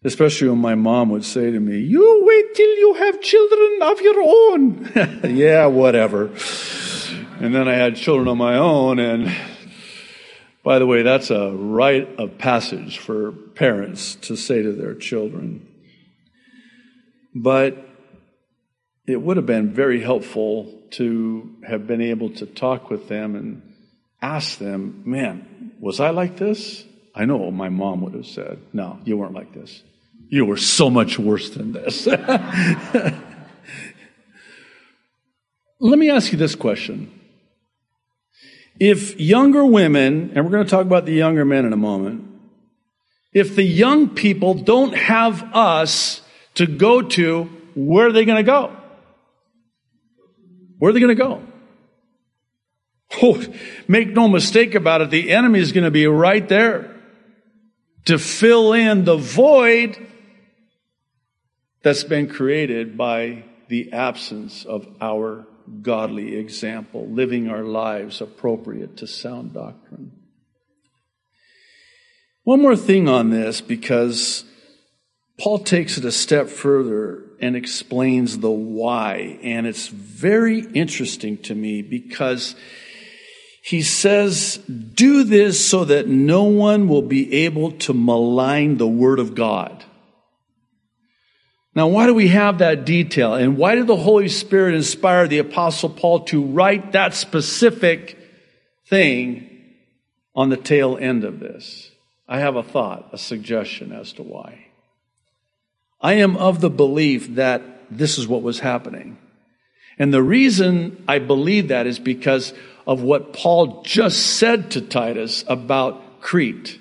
Especially 0.05 0.49
when 0.49 0.59
my 0.59 0.75
mom 0.75 1.11
would 1.11 1.25
say 1.25 1.51
to 1.51 1.61
me, 1.61 1.79
You 1.79 2.23
wait 2.25 2.55
till 2.55 2.77
you 2.77 2.95
have 2.95 3.21
children 3.21 3.79
of 3.83 4.01
your 4.01 4.21
own. 4.21 4.93
yeah, 5.37 5.67
whatever. 5.67 6.31
And 7.39 7.55
then 7.55 7.69
I 7.69 7.75
had 7.75 7.97
children 7.97 8.29
of 8.29 8.37
my 8.37 8.57
own, 8.57 8.99
and 8.99 9.33
by 10.65 10.79
the 10.79 10.87
way, 10.87 11.03
that's 11.03 11.31
a 11.31 11.51
rite 11.51 12.19
of 12.19 12.39
passage 12.39 12.99
for 12.99 13.33
parents 13.33 14.15
to 14.17 14.37
say 14.37 14.63
to 14.63 14.73
their 14.73 14.95
children. 14.95 15.69
But 17.35 17.89
it 19.07 19.21
would 19.21 19.37
have 19.37 19.47
been 19.47 19.73
very 19.73 20.01
helpful 20.01 20.81
to 20.93 21.57
have 21.67 21.87
been 21.87 22.01
able 22.01 22.31
to 22.35 22.47
talk 22.47 22.91
with 22.91 23.09
them 23.09 23.35
and 23.35 23.75
ask 24.21 24.59
them, 24.59 25.03
man, 25.05 25.73
was 25.81 25.99
I 25.99 26.11
like 26.11 26.37
this? 26.37 26.85
I 27.15 27.27
know 27.27 27.37
what 27.37 27.53
my 27.53 27.69
mom 27.69 28.01
would 28.03 28.15
have 28.15 28.27
said, 28.27 28.59
no, 28.73 28.99
you 29.05 29.19
weren't 29.19 29.35
like 29.35 29.53
this. 29.53 29.83
You 30.29 30.47
were 30.47 30.57
so 30.57 30.89
much 30.89 31.19
worse 31.19 31.51
than 31.51 31.73
this. 31.73 32.07
Let 32.07 33.19
me 35.81 36.11
ask 36.11 36.33
you 36.33 36.39
this 36.39 36.55
question. 36.55 37.19
If 38.81 39.21
younger 39.21 39.65
women, 39.65 40.33
and 40.35 40.45
we're 40.45 40.51
going 40.51 40.65
to 40.65 40.71
talk 40.71 40.87
about 40.87 41.05
the 41.05 41.13
younger 41.13 41.45
men 41.45 41.67
in 41.67 41.75
a 41.75 41.77
moment, 41.77 42.31
if 43.35 43.57
the 43.57 43.63
young 43.63 44.09
people 44.09 44.55
don't 44.55 44.95
have 44.95 45.43
us 45.55 46.23
to 46.55 46.67
go 46.67 47.03
to, 47.03 47.45
where 47.75 48.07
are 48.07 48.13
they 48.13 48.25
going 48.25 48.39
to 48.39 48.43
go? 48.43 48.75
Where 50.79 50.91
are 50.91 50.93
they 50.93 51.01
going 51.01 51.17
to 51.17 51.23
go? 51.23 51.43
Oh, 53.23 53.45
make 53.87 54.09
no 54.09 54.29
mistake 54.29 54.75
about 54.75 55.03
it, 55.03 55.11
the 55.11 55.31
enemy 55.31 55.59
is 55.59 55.73
going 55.73 55.85
to 55.85 55.91
be 55.91 56.07
right 56.07 56.49
there 56.49 56.92
to 58.05 58.19
fill 58.19 58.73
in 58.73 59.05
the 59.05 59.17
void 59.17 59.97
that's 61.83 62.05
been 62.05 62.29
created 62.29 62.97
by 62.97 63.45
the 63.69 63.93
absence 63.93 64.65
of 64.65 64.87
our 65.01 65.47
godly 65.81 66.37
example, 66.37 67.09
living 67.09 67.49
our 67.49 67.63
lives 67.63 68.21
appropriate 68.21 68.97
to 68.99 69.07
sound 69.07 69.55
doctrine. 69.55 70.13
One 72.45 72.61
more 72.61 72.77
thing 72.77 73.09
on 73.09 73.31
this, 73.31 73.61
because 73.61 74.45
Paul 75.39 75.61
takes 75.61 75.97
it 75.97 76.05
a 76.05 76.13
step 76.13 76.49
further 76.49 77.23
and 77.41 77.57
explains 77.57 78.39
the 78.39 78.51
why. 78.51 79.39
And 79.43 79.67
it's 79.67 79.89
very 79.89 80.61
interesting 80.61 81.39
to 81.39 81.55
me 81.55 81.83
because 81.83 82.55
he 83.65 83.81
says, 83.83 84.57
do 84.57 85.23
this 85.23 85.65
so 85.65 85.85
that 85.85 86.09
no 86.09 86.43
one 86.43 86.89
will 86.89 87.03
be 87.03 87.45
able 87.45 87.71
to 87.71 87.95
malign 87.95 88.77
the 88.77 88.89
word 88.89 89.21
of 89.21 89.37
God. 89.37 89.85
Now, 91.73 91.87
why 91.87 92.07
do 92.07 92.13
we 92.13 92.27
have 92.29 92.59
that 92.59 92.85
detail? 92.85 93.35
And 93.35 93.57
why 93.57 93.77
did 93.77 93.87
the 93.87 93.97
Holy 93.97 94.29
Spirit 94.29 94.75
inspire 94.75 95.29
the 95.29 95.39
Apostle 95.39 95.91
Paul 95.91 96.25
to 96.25 96.43
write 96.43 96.91
that 96.93 97.15
specific 97.15 98.19
thing 98.89 99.49
on 100.35 100.49
the 100.49 100.57
tail 100.57 100.99
end 101.01 101.23
of 101.23 101.39
this? 101.39 101.93
I 102.29 102.41
have 102.41 102.57
a 102.57 102.65
thought, 102.65 103.11
a 103.13 103.19
suggestion 103.19 103.93
as 103.93 104.13
to 104.15 104.25
why. 104.25 104.67
I 106.01 106.15
am 106.15 106.37
of 106.37 106.61
the 106.61 106.69
belief 106.69 107.37
that 107.37 107.63
this 107.97 108.19
is 108.19 108.27
what 108.27 108.43
was 108.43 108.59
happening. 108.59 109.19
And 110.01 110.13
the 110.13 110.23
reason 110.23 111.05
I 111.07 111.21
believe 111.21 111.69
that 111.69 111.87
is 111.87 112.01
because 112.01 112.53
of 112.87 113.03
what 113.03 113.33
Paul 113.33 113.83
just 113.83 114.39
said 114.39 114.73
to 114.73 114.81
Titus 114.81 115.45
about 115.47 116.21
Crete. 116.21 116.79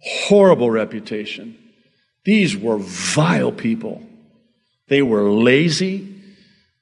Horrible 0.00 0.70
reputation. 0.70 1.58
These 2.24 2.56
were 2.56 2.78
vile 2.78 3.52
people. 3.52 4.02
They 4.88 5.02
were 5.02 5.30
lazy. 5.30 6.22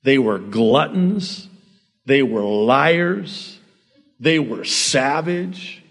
They 0.03 0.19
were 0.19 0.39
gluttons. 0.39 1.49
They 2.07 2.23
were 2.23 2.43
liars. 2.43 3.59
They 4.21 4.39
were 4.39 4.65
savage. 4.65 5.83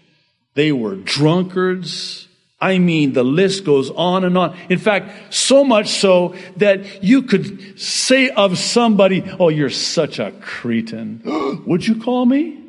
They 0.54 0.72
were 0.72 0.96
drunkards. 0.96 2.28
I 2.60 2.78
mean, 2.78 3.12
the 3.12 3.24
list 3.24 3.64
goes 3.64 3.90
on 3.90 4.24
and 4.24 4.38
on. 4.38 4.56
In 4.68 4.78
fact, 4.78 5.34
so 5.34 5.64
much 5.64 5.88
so 5.88 6.34
that 6.56 7.02
you 7.02 7.22
could 7.22 7.78
say 7.78 8.30
of 8.30 8.58
somebody, 8.58 9.22
Oh, 9.38 9.48
you're 9.48 9.70
such 9.70 10.18
a 10.18 10.32
cretin. 10.40 11.22
Would 11.66 11.86
you 11.86 12.00
call 12.00 12.26
me? 12.26 12.60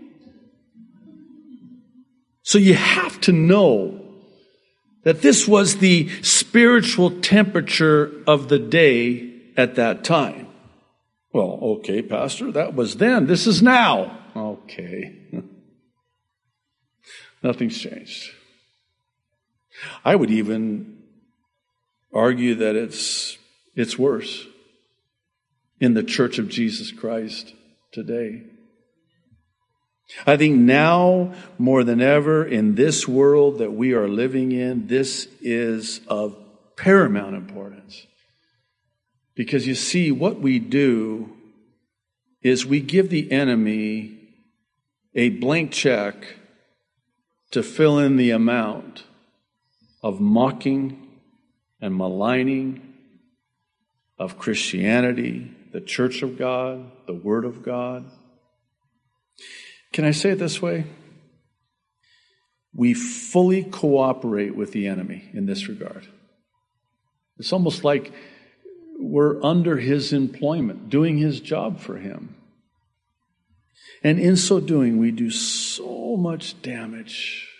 So 2.44 2.58
you 2.58 2.74
have 2.74 3.20
to 3.22 3.32
know 3.32 4.01
that 5.04 5.22
this 5.22 5.48
was 5.48 5.77
the 5.77 6.10
spiritual 6.22 7.22
temperature 7.22 8.12
of 8.27 8.50
the 8.50 8.60
day 8.60 9.32
at 9.56 9.75
that 9.75 10.04
time. 10.04 10.48
Well, 11.32 11.60
okay, 11.62 12.01
Pastor, 12.01 12.51
that 12.51 12.75
was 12.75 12.98
then. 12.98 13.27
This 13.27 13.48
is 13.48 13.62
now. 13.62 14.20
Okay. 14.36 15.15
Nothing's 17.44 17.77
changed. 17.77 18.32
I 20.04 20.15
would 20.15 20.32
even 20.32 21.04
argue 22.13 22.56
that 22.56 22.75
it's, 22.75 23.38
it's 23.75 24.00
worse 24.00 24.48
in 25.80 25.94
the 25.94 26.04
church 26.04 26.39
of 26.39 26.50
Jesus 26.50 26.92
Christ 26.92 27.54
today. 27.92 28.44
I 30.25 30.38
think 30.38 30.58
now 30.58 31.34
more 31.58 31.84
than 31.84 32.00
ever 32.00 32.46
in 32.46 32.75
this 32.75 33.08
world 33.08 33.58
that 33.58 33.74
we 33.74 33.94
are 33.94 34.08
living 34.08 34.51
in, 34.51 34.88
this 34.88 35.27
is 35.42 36.01
of 36.08 36.38
paramount 36.77 37.36
importance. 37.36 38.06
Because 39.36 39.68
you 39.68 39.75
see, 39.75 40.12
what 40.12 40.39
we 40.39 40.60
do 40.60 41.32
is 42.42 42.65
we 42.65 42.80
give 42.80 43.10
the 43.10 43.32
enemy 43.32 44.18
a 45.15 45.30
blank 45.30 45.72
check 45.72 46.36
to 47.51 47.63
fill 47.63 47.98
in 48.00 48.18
the 48.18 48.32
amount 48.32 49.04
of 50.06 50.22
mocking 50.22 51.08
and 51.82 51.96
maligning 51.98 52.94
of 54.20 54.38
Christianity, 54.38 55.52
the 55.72 55.82
church 55.82 56.22
of 56.22 56.38
God, 56.38 56.92
the 57.08 57.16
Word 57.16 57.44
of 57.44 57.64
God. 57.64 58.06
Can 59.94 60.06
I 60.06 60.12
say 60.12 60.30
it 60.30 60.36
this 60.38 60.62
way? 60.62 60.86
We 62.72 62.94
fully 62.94 63.64
cooperate 63.64 64.56
with 64.56 64.74
the 64.74 64.86
enemy 64.86 65.28
in 65.34 65.48
this 65.48 65.68
regard. 65.68 66.08
It's 67.40 67.52
almost 67.52 67.84
like 67.84 68.14
we're 69.00 69.44
under 69.44 69.78
his 69.78 70.14
employment, 70.14 70.92
doing 70.92 71.18
his 71.18 71.40
job 71.40 71.80
for 71.80 71.98
him. 71.98 72.36
And 74.04 74.20
in 74.20 74.36
so 74.36 74.60
doing, 74.60 75.00
we 75.00 75.10
do 75.10 75.32
so 75.32 76.16
much 76.16 76.62
damage 76.62 77.55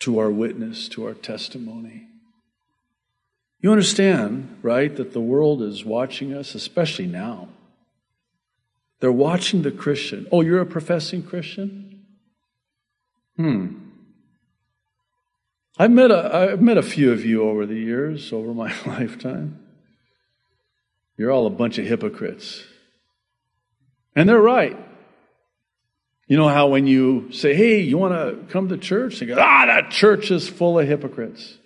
to 0.00 0.18
our 0.18 0.30
witness, 0.30 0.88
to 0.90 1.06
our 1.06 1.14
testimony. 1.14 2.06
You 3.60 3.72
understand, 3.72 4.58
right, 4.62 4.94
that 4.96 5.12
the 5.12 5.20
world 5.20 5.62
is 5.62 5.84
watching 5.84 6.32
us, 6.32 6.54
especially 6.54 7.06
now. 7.06 7.48
They're 9.00 9.12
watching 9.12 9.62
the 9.62 9.70
Christian. 9.70 10.26
Oh, 10.30 10.40
you're 10.40 10.60
a 10.60 10.66
professing 10.66 11.22
Christian? 11.22 12.04
Hmm. 13.36 13.74
I've 15.78 15.92
met 15.92 16.10
a, 16.10 16.34
I've 16.34 16.60
met 16.60 16.76
a 16.76 16.82
few 16.82 17.12
of 17.12 17.24
you 17.24 17.42
over 17.42 17.64
the 17.66 17.76
years, 17.76 18.32
over 18.32 18.52
my 18.52 18.74
lifetime. 18.86 19.60
You're 21.16 21.30
all 21.30 21.46
a 21.46 21.50
bunch 21.50 21.78
of 21.78 21.86
hypocrites. 21.86 22.64
And 24.14 24.28
they're 24.28 24.40
right. 24.40 24.76
You 26.28 26.36
know 26.36 26.48
how 26.48 26.68
when 26.68 26.86
you 26.86 27.32
say, 27.32 27.54
hey, 27.54 27.80
you 27.80 27.96
want 27.96 28.12
to 28.12 28.52
come 28.52 28.68
to 28.68 28.76
church? 28.76 29.18
They 29.18 29.26
go, 29.26 29.34
ah, 29.38 29.64
that 29.66 29.90
church 29.90 30.30
is 30.30 30.46
full 30.46 30.78
of 30.78 30.86
hypocrites. 30.86 31.56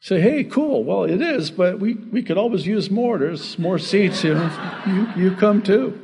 Say, 0.00 0.20
hey, 0.20 0.44
cool. 0.44 0.82
Well, 0.82 1.04
it 1.04 1.22
is, 1.22 1.52
but 1.52 1.78
we, 1.78 1.94
we 1.94 2.22
could 2.22 2.38
always 2.38 2.66
use 2.66 2.90
more. 2.90 3.18
There's 3.18 3.56
more 3.56 3.78
seats. 3.78 4.24
You, 4.24 4.50
you, 4.86 5.08
you 5.16 5.30
come 5.36 5.62
too. 5.62 6.00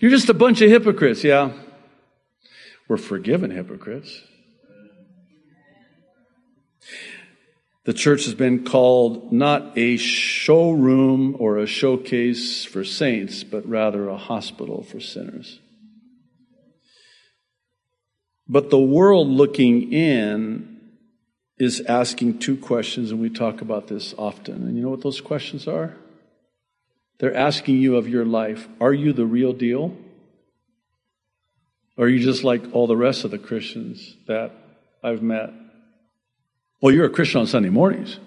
You're 0.00 0.10
just 0.10 0.28
a 0.28 0.34
bunch 0.34 0.60
of 0.60 0.68
hypocrites, 0.68 1.24
yeah. 1.24 1.52
We're 2.86 2.98
forgiven 2.98 3.50
hypocrites. 3.50 4.20
The 7.84 7.94
church 7.94 8.26
has 8.26 8.34
been 8.34 8.64
called 8.64 9.32
not 9.32 9.76
a 9.76 9.96
showroom 9.96 11.36
or 11.38 11.58
a 11.58 11.66
showcase 11.66 12.64
for 12.64 12.84
saints, 12.84 13.42
but 13.42 13.66
rather 13.66 14.08
a 14.08 14.18
hospital 14.18 14.82
for 14.82 15.00
sinners. 15.00 15.60
But 18.46 18.70
the 18.70 18.78
world 18.80 19.28
looking 19.28 19.92
in 19.92 20.80
is 21.56 21.80
asking 21.82 22.38
two 22.38 22.56
questions, 22.56 23.12
and 23.12 23.20
we 23.20 23.30
talk 23.30 23.60
about 23.60 23.86
this 23.86 24.14
often. 24.18 24.66
And 24.66 24.76
you 24.76 24.82
know 24.82 24.90
what 24.90 25.02
those 25.02 25.20
questions 25.20 25.68
are? 25.68 25.96
They're 27.18 27.36
asking 27.36 27.76
you 27.76 27.96
of 27.96 28.08
your 28.08 28.24
life 28.24 28.66
Are 28.80 28.92
you 28.92 29.12
the 29.12 29.26
real 29.26 29.52
deal? 29.52 29.96
Or 31.96 32.06
are 32.06 32.08
you 32.08 32.18
just 32.18 32.44
like 32.44 32.62
all 32.72 32.86
the 32.86 32.96
rest 32.96 33.24
of 33.24 33.30
the 33.30 33.38
Christians 33.38 34.16
that 34.26 34.52
I've 35.02 35.22
met? 35.22 35.52
Well, 36.80 36.94
you're 36.94 37.04
a 37.04 37.10
Christian 37.10 37.42
on 37.42 37.46
Sunday 37.46 37.68
mornings. 37.68 38.18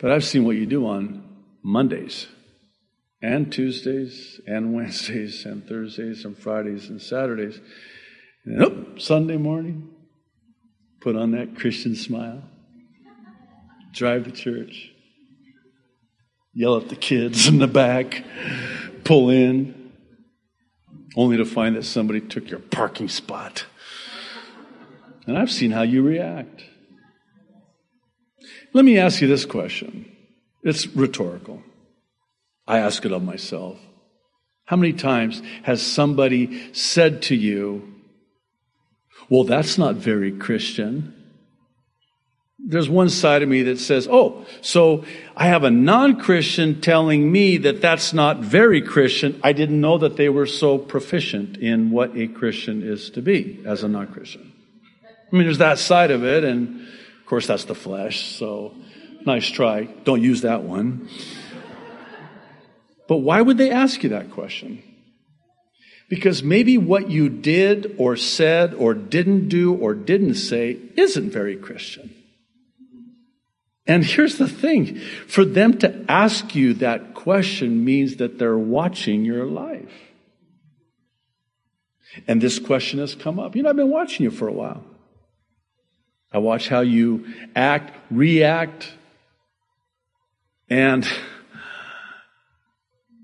But 0.00 0.10
I've 0.10 0.24
seen 0.24 0.44
what 0.44 0.56
you 0.56 0.66
do 0.66 0.86
on 0.86 1.22
Mondays 1.62 2.26
and 3.22 3.52
Tuesdays 3.52 4.40
and 4.46 4.74
Wednesdays 4.74 5.46
and 5.46 5.66
Thursdays 5.66 6.24
and 6.24 6.36
Fridays 6.36 6.88
and 6.88 7.00
Saturdays. 7.00 7.60
And 8.44 8.62
oh, 8.62 8.98
Sunday 8.98 9.36
morning, 9.36 9.88
put 11.00 11.14
on 11.14 11.30
that 11.30 11.56
Christian 11.56 11.94
smile, 11.94 12.42
drive 13.92 14.24
to 14.24 14.32
church, 14.32 14.90
yell 16.52 16.76
at 16.76 16.88
the 16.88 16.96
kids 16.96 17.46
in 17.46 17.58
the 17.58 17.68
back, 17.68 18.24
pull 19.04 19.30
in, 19.30 19.92
only 21.16 21.36
to 21.36 21.44
find 21.44 21.76
that 21.76 21.84
somebody 21.84 22.20
took 22.20 22.50
your 22.50 22.58
parking 22.58 23.08
spot. 23.08 23.64
And 25.26 25.38
I've 25.38 25.50
seen 25.50 25.70
how 25.70 25.82
you 25.82 26.02
react. 26.02 26.62
Let 28.72 28.84
me 28.84 28.98
ask 28.98 29.20
you 29.20 29.28
this 29.28 29.46
question. 29.46 30.10
It's 30.62 30.86
rhetorical. 30.88 31.62
I 32.66 32.78
ask 32.78 33.04
it 33.04 33.12
of 33.12 33.22
myself. 33.22 33.78
How 34.66 34.76
many 34.76 34.94
times 34.94 35.42
has 35.62 35.82
somebody 35.82 36.72
said 36.72 37.22
to 37.22 37.36
you, 37.36 37.94
Well, 39.28 39.44
that's 39.44 39.78
not 39.78 39.96
very 39.96 40.32
Christian? 40.32 41.14
There's 42.58 42.88
one 42.88 43.10
side 43.10 43.42
of 43.42 43.48
me 43.48 43.62
that 43.64 43.78
says, 43.78 44.08
Oh, 44.10 44.46
so 44.62 45.04
I 45.36 45.48
have 45.48 45.64
a 45.64 45.70
non 45.70 46.18
Christian 46.18 46.80
telling 46.80 47.30
me 47.30 47.58
that 47.58 47.82
that's 47.82 48.14
not 48.14 48.38
very 48.38 48.80
Christian. 48.80 49.38
I 49.44 49.52
didn't 49.52 49.80
know 49.80 49.98
that 49.98 50.16
they 50.16 50.30
were 50.30 50.46
so 50.46 50.78
proficient 50.78 51.58
in 51.58 51.90
what 51.90 52.16
a 52.16 52.26
Christian 52.26 52.82
is 52.82 53.10
to 53.10 53.22
be 53.22 53.62
as 53.66 53.84
a 53.84 53.88
non 53.88 54.06
Christian. 54.06 54.53
I 55.32 55.36
mean, 55.36 55.44
there's 55.44 55.58
that 55.58 55.78
side 55.78 56.10
of 56.10 56.24
it, 56.24 56.44
and 56.44 56.80
of 56.80 57.26
course, 57.26 57.46
that's 57.46 57.64
the 57.64 57.74
flesh, 57.74 58.36
so 58.36 58.74
nice 59.26 59.48
try. 59.48 59.84
Don't 60.04 60.22
use 60.22 60.42
that 60.42 60.62
one. 60.62 61.08
But 63.08 63.18
why 63.18 63.40
would 63.40 63.58
they 63.58 63.70
ask 63.70 64.02
you 64.02 64.10
that 64.10 64.30
question? 64.30 64.82
Because 66.08 66.42
maybe 66.42 66.78
what 66.78 67.10
you 67.10 67.28
did 67.28 67.96
or 67.98 68.16
said 68.16 68.74
or 68.74 68.94
didn't 68.94 69.48
do 69.48 69.74
or 69.74 69.94
didn't 69.94 70.34
say 70.34 70.78
isn't 70.96 71.30
very 71.30 71.56
Christian. 71.56 72.14
And 73.86 74.04
here's 74.04 74.38
the 74.38 74.48
thing 74.48 74.98
for 75.26 75.44
them 75.44 75.78
to 75.78 76.04
ask 76.08 76.54
you 76.54 76.74
that 76.74 77.14
question 77.14 77.84
means 77.84 78.16
that 78.16 78.38
they're 78.38 78.56
watching 78.56 79.24
your 79.24 79.44
life. 79.44 79.92
And 82.26 82.40
this 82.40 82.58
question 82.58 83.00
has 83.00 83.14
come 83.14 83.38
up. 83.38 83.56
You 83.56 83.62
know, 83.62 83.70
I've 83.70 83.76
been 83.76 83.90
watching 83.90 84.24
you 84.24 84.30
for 84.30 84.48
a 84.48 84.52
while. 84.52 84.84
I 86.34 86.38
watch 86.38 86.68
how 86.68 86.80
you 86.80 87.32
act, 87.54 87.96
react, 88.10 88.92
and 90.68 91.08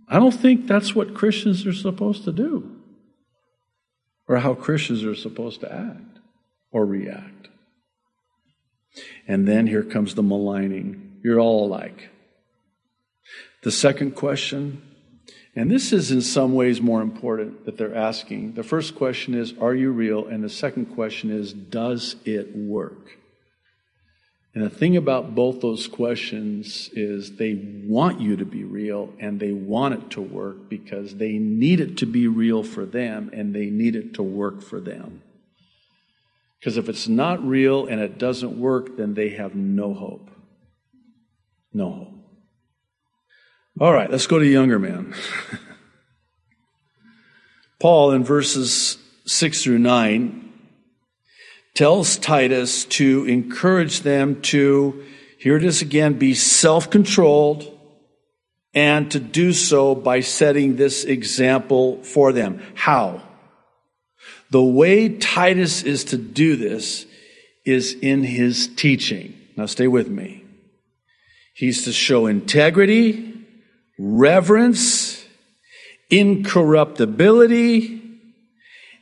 I 0.08 0.20
don't 0.20 0.30
think 0.30 0.68
that's 0.68 0.94
what 0.94 1.12
Christians 1.12 1.66
are 1.66 1.72
supposed 1.72 2.22
to 2.24 2.32
do 2.32 2.76
or 4.28 4.36
how 4.36 4.54
Christians 4.54 5.04
are 5.04 5.16
supposed 5.16 5.60
to 5.62 5.72
act 5.72 6.20
or 6.70 6.86
react. 6.86 7.48
And 9.26 9.46
then 9.46 9.66
here 9.66 9.82
comes 9.82 10.14
the 10.14 10.22
maligning. 10.22 11.18
You're 11.24 11.40
all 11.40 11.66
alike. 11.66 12.10
The 13.64 13.72
second 13.72 14.14
question 14.14 14.82
and 15.60 15.70
this 15.70 15.92
is 15.92 16.10
in 16.10 16.22
some 16.22 16.54
ways 16.54 16.80
more 16.80 17.02
important 17.02 17.66
that 17.66 17.76
they're 17.76 17.94
asking. 17.94 18.54
The 18.54 18.62
first 18.62 18.94
question 18.94 19.34
is, 19.34 19.52
Are 19.60 19.74
you 19.74 19.92
real? 19.92 20.26
And 20.26 20.42
the 20.42 20.48
second 20.48 20.86
question 20.86 21.30
is, 21.30 21.52
Does 21.52 22.16
it 22.24 22.56
work? 22.56 23.18
And 24.54 24.64
the 24.64 24.70
thing 24.70 24.96
about 24.96 25.34
both 25.34 25.60
those 25.60 25.86
questions 25.86 26.88
is 26.94 27.36
they 27.36 27.82
want 27.84 28.22
you 28.22 28.36
to 28.36 28.46
be 28.46 28.64
real 28.64 29.12
and 29.18 29.38
they 29.38 29.52
want 29.52 29.92
it 29.92 30.10
to 30.12 30.22
work 30.22 30.70
because 30.70 31.16
they 31.16 31.32
need 31.32 31.80
it 31.80 31.98
to 31.98 32.06
be 32.06 32.26
real 32.26 32.62
for 32.62 32.86
them 32.86 33.28
and 33.34 33.54
they 33.54 33.66
need 33.66 33.96
it 33.96 34.14
to 34.14 34.22
work 34.22 34.62
for 34.62 34.80
them. 34.80 35.20
Because 36.58 36.78
if 36.78 36.88
it's 36.88 37.06
not 37.06 37.46
real 37.46 37.84
and 37.84 38.00
it 38.00 38.16
doesn't 38.16 38.58
work, 38.58 38.96
then 38.96 39.12
they 39.12 39.28
have 39.36 39.54
no 39.54 39.92
hope. 39.92 40.30
No 41.74 41.90
hope. 41.90 42.19
All 43.78 43.92
right, 43.92 44.10
let's 44.10 44.26
go 44.26 44.38
to 44.38 44.46
younger 44.46 44.78
man. 44.78 45.14
Paul, 47.80 48.12
in 48.12 48.24
verses 48.24 48.98
6 49.26 49.62
through 49.62 49.78
9, 49.78 50.52
tells 51.74 52.16
Titus 52.18 52.84
to 52.86 53.24
encourage 53.24 54.00
them 54.00 54.42
to, 54.42 55.04
here 55.38 55.56
it 55.56 55.64
is 55.64 55.80
again, 55.80 56.18
be 56.18 56.34
self 56.34 56.90
controlled 56.90 57.76
and 58.74 59.10
to 59.12 59.18
do 59.18 59.52
so 59.52 59.94
by 59.94 60.20
setting 60.20 60.76
this 60.76 61.04
example 61.04 62.02
for 62.02 62.32
them. 62.32 62.62
How? 62.74 63.22
The 64.50 64.62
way 64.62 65.08
Titus 65.08 65.82
is 65.82 66.04
to 66.04 66.18
do 66.18 66.56
this 66.56 67.06
is 67.64 67.94
in 67.94 68.24
his 68.24 68.68
teaching. 68.68 69.34
Now 69.56 69.66
stay 69.66 69.86
with 69.86 70.08
me. 70.08 70.44
He's 71.54 71.84
to 71.84 71.92
show 71.92 72.26
integrity 72.26 73.39
reverence, 74.00 75.26
incorruptibility, 76.08 78.00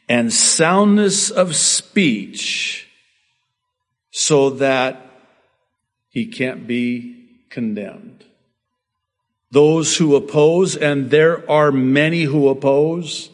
and 0.09 0.33
soundness 0.33 1.31
of 1.31 1.55
speech 1.55 2.89
so 4.11 4.51
that 4.51 5.01
he 6.09 6.27
can't 6.27 6.67
be 6.67 7.45
condemned. 7.49 8.25
Those 9.53 9.97
who 9.97 10.17
oppose, 10.17 10.77
and 10.77 11.11
there 11.11 11.49
are 11.51 11.71
many 11.71 12.25
who 12.25 12.49
oppose, 12.49 13.31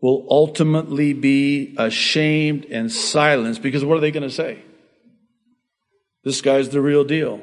will 0.00 0.26
ultimately 0.30 1.12
be 1.12 1.74
ashamed 1.76 2.64
and 2.70 2.90
silenced 2.90 3.62
because 3.62 3.84
what 3.84 3.98
are 3.98 4.00
they 4.00 4.10
going 4.10 4.22
to 4.22 4.30
say? 4.30 4.62
This 6.24 6.40
guy's 6.40 6.70
the 6.70 6.80
real 6.80 7.04
deal. 7.04 7.40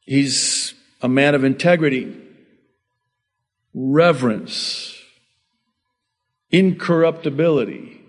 He's 0.00 0.74
a 1.02 1.08
man 1.08 1.34
of 1.34 1.44
integrity, 1.44 2.16
reverence, 3.74 4.96
incorruptibility. 6.50 8.00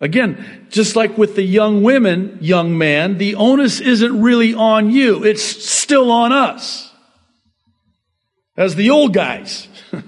Again, 0.00 0.66
just 0.68 0.96
like 0.96 1.16
with 1.16 1.36
the 1.36 1.44
young 1.44 1.84
women, 1.84 2.38
young 2.40 2.76
man, 2.76 3.18
the 3.18 3.36
onus 3.36 3.80
isn't 3.80 4.20
really 4.20 4.52
on 4.52 4.90
you. 4.90 5.24
It's 5.24 5.42
still 5.42 6.10
on 6.10 6.32
us. 6.32 6.92
As 8.56 8.74
the 8.74 8.90
old 8.90 9.14
guys. 9.14 9.68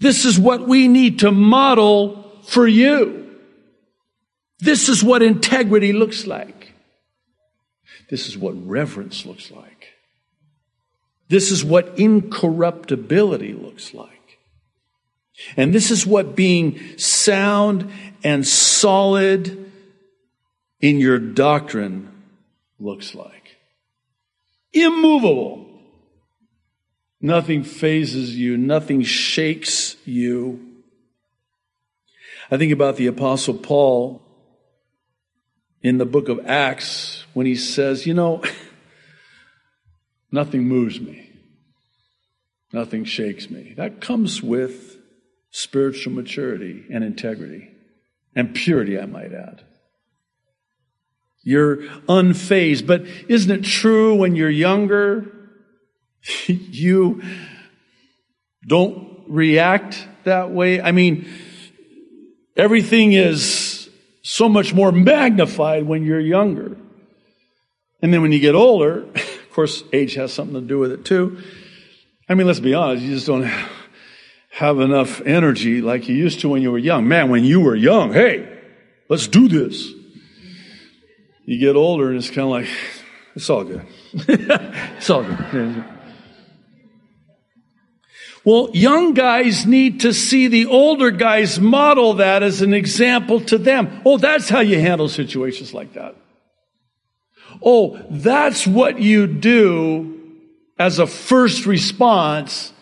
this 0.00 0.24
is 0.24 0.38
what 0.40 0.66
we 0.66 0.88
need 0.88 1.20
to 1.20 1.30
model 1.30 2.40
for 2.42 2.66
you. 2.66 3.38
This 4.58 4.88
is 4.88 5.02
what 5.02 5.22
integrity 5.22 5.92
looks 5.92 6.26
like. 6.26 6.61
This 8.10 8.28
is 8.28 8.36
what 8.36 8.52
reverence 8.66 9.24
looks 9.24 9.50
like. 9.50 9.88
This 11.28 11.50
is 11.50 11.64
what 11.64 11.98
incorruptibility 11.98 13.54
looks 13.54 13.94
like. 13.94 14.38
And 15.56 15.74
this 15.74 15.90
is 15.90 16.06
what 16.06 16.36
being 16.36 16.98
sound 16.98 17.90
and 18.22 18.46
solid 18.46 19.70
in 20.80 20.98
your 20.98 21.18
doctrine 21.18 22.10
looks 22.78 23.14
like. 23.14 23.56
Immovable. 24.72 25.66
Nothing 27.20 27.62
fazes 27.62 28.36
you. 28.36 28.56
Nothing 28.56 29.02
shakes 29.02 29.96
you. 30.04 30.60
I 32.50 32.58
think 32.58 32.72
about 32.72 32.96
the 32.96 33.06
Apostle 33.06 33.54
Paul 33.54 34.20
in 35.82 35.98
the 35.98 36.06
book 36.06 36.28
of 36.28 36.46
Acts 36.46 37.24
when 37.34 37.46
he 37.46 37.56
says, 37.56 38.06
You 38.06 38.14
know, 38.14 38.42
nothing 40.32 40.64
moves 40.64 41.00
me, 41.00 41.30
nothing 42.72 43.04
shakes 43.04 43.50
me. 43.50 43.74
That 43.76 44.00
comes 44.00 44.42
with 44.42 44.96
spiritual 45.50 46.12
maturity 46.12 46.86
and 46.90 47.04
integrity 47.04 47.72
and 48.34 48.54
purity, 48.54 48.98
I 48.98 49.06
might 49.06 49.32
add. 49.32 49.62
You're 51.42 51.78
unfazed. 52.08 52.86
But 52.86 53.04
isn't 53.28 53.50
it 53.50 53.64
true 53.64 54.14
when 54.14 54.36
you're 54.36 54.50
younger, 54.50 55.30
you 56.46 57.22
don't 58.66 59.24
react 59.26 60.06
that 60.24 60.50
way? 60.50 60.80
I 60.80 60.92
mean, 60.92 61.28
everything 62.56 63.12
is 63.12 63.71
so 64.22 64.48
much 64.48 64.72
more 64.72 64.92
magnified 64.92 65.84
when 65.84 66.04
you're 66.04 66.20
younger. 66.20 66.76
And 68.00 68.12
then 68.12 68.22
when 68.22 68.32
you 68.32 68.40
get 68.40 68.54
older, 68.54 69.02
of 69.14 69.50
course, 69.52 69.84
age 69.92 70.14
has 70.14 70.32
something 70.32 70.54
to 70.54 70.60
do 70.60 70.78
with 70.78 70.92
it 70.92 71.04
too. 71.04 71.42
I 72.28 72.34
mean, 72.34 72.46
let's 72.46 72.60
be 72.60 72.74
honest, 72.74 73.02
you 73.02 73.14
just 73.14 73.26
don't 73.26 73.50
have 74.50 74.80
enough 74.80 75.20
energy 75.22 75.80
like 75.82 76.08
you 76.08 76.14
used 76.14 76.40
to 76.40 76.48
when 76.48 76.62
you 76.62 76.70
were 76.70 76.78
young. 76.78 77.06
Man, 77.08 77.30
when 77.30 77.44
you 77.44 77.60
were 77.60 77.74
young, 77.74 78.12
hey, 78.12 78.48
let's 79.08 79.26
do 79.26 79.48
this. 79.48 79.90
You 81.44 81.58
get 81.58 81.74
older 81.74 82.08
and 82.08 82.16
it's 82.16 82.28
kind 82.28 82.40
of 82.40 82.50
like, 82.50 82.68
it's 83.34 83.50
all 83.50 83.64
good. 83.64 83.86
it's 84.14 85.10
all 85.10 85.24
good. 85.24 85.84
Well, 88.44 88.70
young 88.72 89.14
guys 89.14 89.66
need 89.66 90.00
to 90.00 90.12
see 90.12 90.48
the 90.48 90.66
older 90.66 91.12
guys 91.12 91.60
model 91.60 92.14
that 92.14 92.42
as 92.42 92.60
an 92.60 92.74
example 92.74 93.40
to 93.42 93.56
them. 93.56 94.02
Oh, 94.04 94.18
that's 94.18 94.48
how 94.48 94.60
you 94.60 94.80
handle 94.80 95.08
situations 95.08 95.72
like 95.72 95.92
that. 95.92 96.16
Oh, 97.64 98.00
that's 98.10 98.66
what 98.66 99.00
you 99.00 99.28
do 99.28 100.38
as 100.78 100.98
a 100.98 101.06
first 101.06 101.66
response 101.66 102.72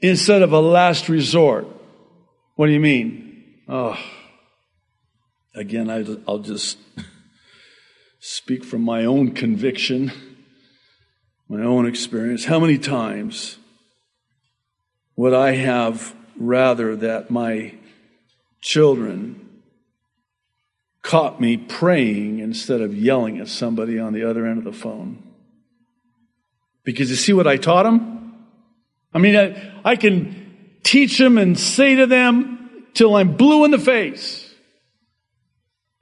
instead 0.00 0.42
of 0.42 0.52
a 0.52 0.60
last 0.60 1.08
resort. 1.08 1.66
What 2.54 2.66
do 2.66 2.72
you 2.72 2.80
mean? 2.80 3.44
Oh, 3.68 3.98
again, 5.54 5.90
I'll 6.28 6.38
just 6.38 6.78
speak 8.20 8.64
from 8.64 8.82
my 8.82 9.04
own 9.04 9.32
conviction, 9.32 10.12
my 11.48 11.62
own 11.62 11.86
experience. 11.86 12.44
How 12.44 12.60
many 12.60 12.78
times 12.78 13.58
would 15.16 15.32
I 15.32 15.52
have 15.52 16.14
rather 16.38 16.94
that 16.96 17.30
my 17.30 17.74
children 18.60 19.62
caught 21.02 21.40
me 21.40 21.56
praying 21.56 22.40
instead 22.40 22.80
of 22.80 22.94
yelling 22.94 23.38
at 23.38 23.48
somebody 23.48 23.98
on 23.98 24.12
the 24.12 24.28
other 24.28 24.46
end 24.46 24.58
of 24.58 24.64
the 24.64 24.72
phone? 24.72 25.22
Because 26.84 27.10
you 27.10 27.16
see 27.16 27.32
what 27.32 27.46
I 27.46 27.56
taught 27.56 27.84
them? 27.84 28.34
I 29.12 29.18
mean, 29.18 29.36
I, 29.36 29.72
I 29.84 29.96
can 29.96 30.78
teach 30.82 31.18
them 31.18 31.38
and 31.38 31.58
say 31.58 31.96
to 31.96 32.06
them 32.06 32.86
till 32.92 33.16
I'm 33.16 33.36
blue 33.36 33.64
in 33.64 33.70
the 33.70 33.78
face. 33.78 34.42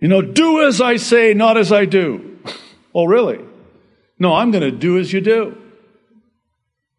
You 0.01 0.09
know, 0.09 0.21
do 0.21 0.67
as 0.67 0.81
I 0.81 0.97
say, 0.97 1.33
not 1.33 1.57
as 1.57 1.73
I 1.73 1.85
do. 1.85 2.39
oh, 2.95 3.05
really? 3.05 3.41
No, 4.19 4.35
I'm 4.35 4.51
going 4.51 4.63
to 4.63 4.71
do 4.71 4.99
as 4.99 5.13
you 5.13 5.21
do. 5.21 5.57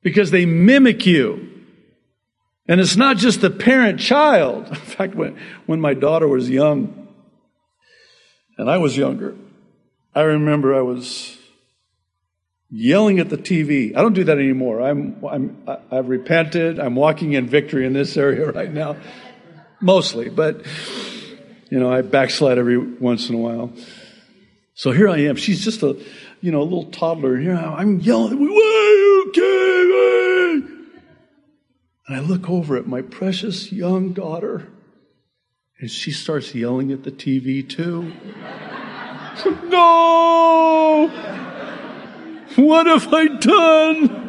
Because 0.01 0.31
they 0.31 0.45
mimic 0.45 1.05
you. 1.05 1.54
And 2.67 2.81
it's 2.81 2.95
not 2.95 3.17
just 3.17 3.41
the 3.41 3.49
parent 3.49 3.99
child. 3.99 4.67
In 4.69 4.75
fact, 4.75 5.15
when, 5.15 5.37
when 5.65 5.79
my 5.79 5.93
daughter 5.93 6.27
was 6.27 6.49
young, 6.49 7.07
and 8.57 8.69
I 8.69 8.77
was 8.77 8.97
younger, 8.97 9.35
I 10.13 10.21
remember 10.21 10.73
I 10.73 10.81
was 10.81 11.37
yelling 12.69 13.19
at 13.19 13.29
the 13.29 13.37
TV. 13.37 13.95
I 13.95 14.01
don't 14.01 14.13
do 14.13 14.23
that 14.23 14.37
anymore. 14.37 14.81
I'm, 14.81 15.23
I'm, 15.25 15.67
I've 15.91 16.09
repented. 16.09 16.79
I'm 16.79 16.95
walking 16.95 17.33
in 17.33 17.47
victory 17.47 17.85
in 17.85 17.93
this 17.93 18.17
area 18.17 18.51
right 18.51 18.71
now. 18.71 18.97
Mostly, 19.81 20.29
but 20.29 20.65
you 21.69 21.79
know, 21.79 21.91
I 21.91 22.01
backslide 22.01 22.57
every 22.57 22.77
once 22.77 23.29
in 23.29 23.35
a 23.35 23.37
while. 23.37 23.73
So 24.73 24.91
here 24.91 25.09
I 25.09 25.19
am. 25.19 25.35
She's 25.35 25.63
just 25.63 25.83
a, 25.83 26.01
you 26.41 26.51
know, 26.51 26.61
a 26.61 26.63
little 26.63 26.85
toddler. 26.91 27.37
Here 27.37 27.55
I'm 27.55 27.99
yelling, 27.99 28.39
why 28.39 29.25
you 29.25 29.31
kidding? 29.33 30.74
And 32.07 32.17
I 32.17 32.19
look 32.19 32.49
over 32.49 32.77
at 32.77 32.85
my 32.87 33.01
precious 33.01 33.71
young 33.71 34.13
daughter, 34.13 34.67
and 35.79 35.89
she 35.89 36.11
starts 36.11 36.53
yelling 36.53 36.91
at 36.91 37.03
the 37.03 37.11
TV 37.11 37.67
too. 37.67 38.13
no! 39.69 41.07
What 42.55 42.85
have 42.85 43.11
I 43.11 43.27
done? 43.27 44.21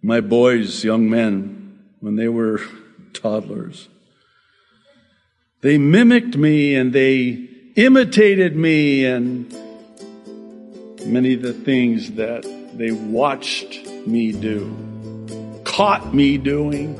My 0.00 0.20
boys, 0.20 0.84
young 0.84 1.10
men, 1.10 1.80
when 2.00 2.16
they 2.16 2.28
were 2.28 2.60
toddlers, 3.12 3.88
they 5.60 5.76
mimicked 5.76 6.36
me 6.36 6.74
and 6.74 6.92
they 6.92 7.48
imitated 7.76 8.56
me 8.56 9.04
and 9.04 9.52
many 11.04 11.34
of 11.34 11.42
the 11.42 11.52
things 11.52 12.12
that 12.12 12.42
they 12.74 12.90
watched 12.90 13.91
me 14.06 14.32
do, 14.32 15.60
caught 15.64 16.14
me 16.14 16.38
doing, 16.38 16.96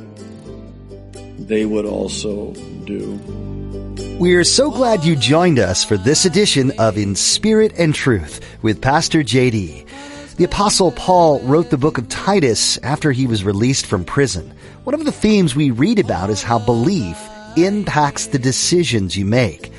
they 1.39 1.65
would 1.65 1.85
also 1.85 2.53
do. 2.85 3.19
We're 4.19 4.45
so 4.45 4.71
glad 4.71 5.05
you 5.05 5.17
joined 5.17 5.59
us 5.59 5.85
for 5.85 5.97
this 5.97 6.25
edition 6.25 6.71
of 6.79 6.97
In 6.97 7.17
Spirit 7.17 7.73
and 7.77 7.95
Truth 7.95 8.41
with 8.63 8.81
Pastor 8.81 9.21
JD. 9.21 9.87
The 10.37 10.45
Apostle 10.45 10.93
Paul 10.93 11.41
wrote 11.41 11.71
the 11.71 11.77
book 11.77 11.99
of 11.99 12.09
Titus 12.09 12.79
after 12.79 13.13
he 13.13 13.27
was 13.27 13.45
released 13.45 13.87
from 13.87 14.05
prison. 14.05 14.55
One 14.85 14.95
of 14.95 15.05
the 15.05 15.13
themes 15.13 15.55
we 15.55 15.71
read 15.71 15.99
about 15.99 16.31
is 16.31 16.43
how 16.43 16.59
belief 16.59 17.19
impacts 17.57 18.29
the 18.29 18.39
decisions 18.39 19.17
you 19.17 19.25
make. 19.25 19.73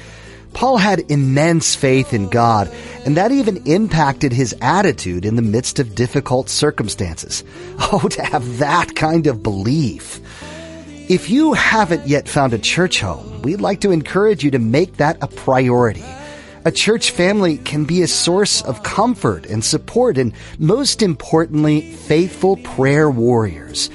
Paul 0.54 0.78
had 0.78 1.12
immense 1.12 1.76
faith 1.76 2.14
in 2.14 2.30
God, 2.30 2.72
and 3.06 3.18
that 3.18 3.32
even 3.32 3.66
impacted 3.66 4.32
his 4.32 4.56
attitude 4.62 5.26
in 5.26 5.36
the 5.36 5.42
midst 5.42 5.80
of 5.80 5.96
difficult 5.96 6.50
circumstances. 6.50 7.44
Oh, 7.92 8.08
to 8.08 8.24
have 8.24 8.60
that 8.60 8.96
kind 8.96 9.28
of 9.28 9.44
belief. 9.44 10.20
If 11.10 11.30
you 11.30 11.54
haven't 11.54 12.08
yet 12.08 12.30
found 12.30 12.54
a 12.54 12.58
church 12.58 13.02
home, 13.02 13.42
we'd 13.42 13.62
like 13.62 13.82
to 13.82 13.92
encourage 13.92 14.44
you 14.44 14.52
to 14.52 14.60
make 14.60 14.98
that 14.98 15.18
a 15.22 15.28
priority. 15.28 16.06
A 16.66 16.72
church 16.72 17.12
family 17.12 17.58
can 17.58 17.84
be 17.84 18.02
a 18.02 18.08
source 18.08 18.62
of 18.62 18.84
comfort 18.84 19.46
and 19.46 19.66
support, 19.66 20.18
and 20.18 20.34
most 20.60 21.02
importantly, 21.02 21.82
faithful 21.82 22.56
prayer 22.58 23.12
warriors. 23.12 23.90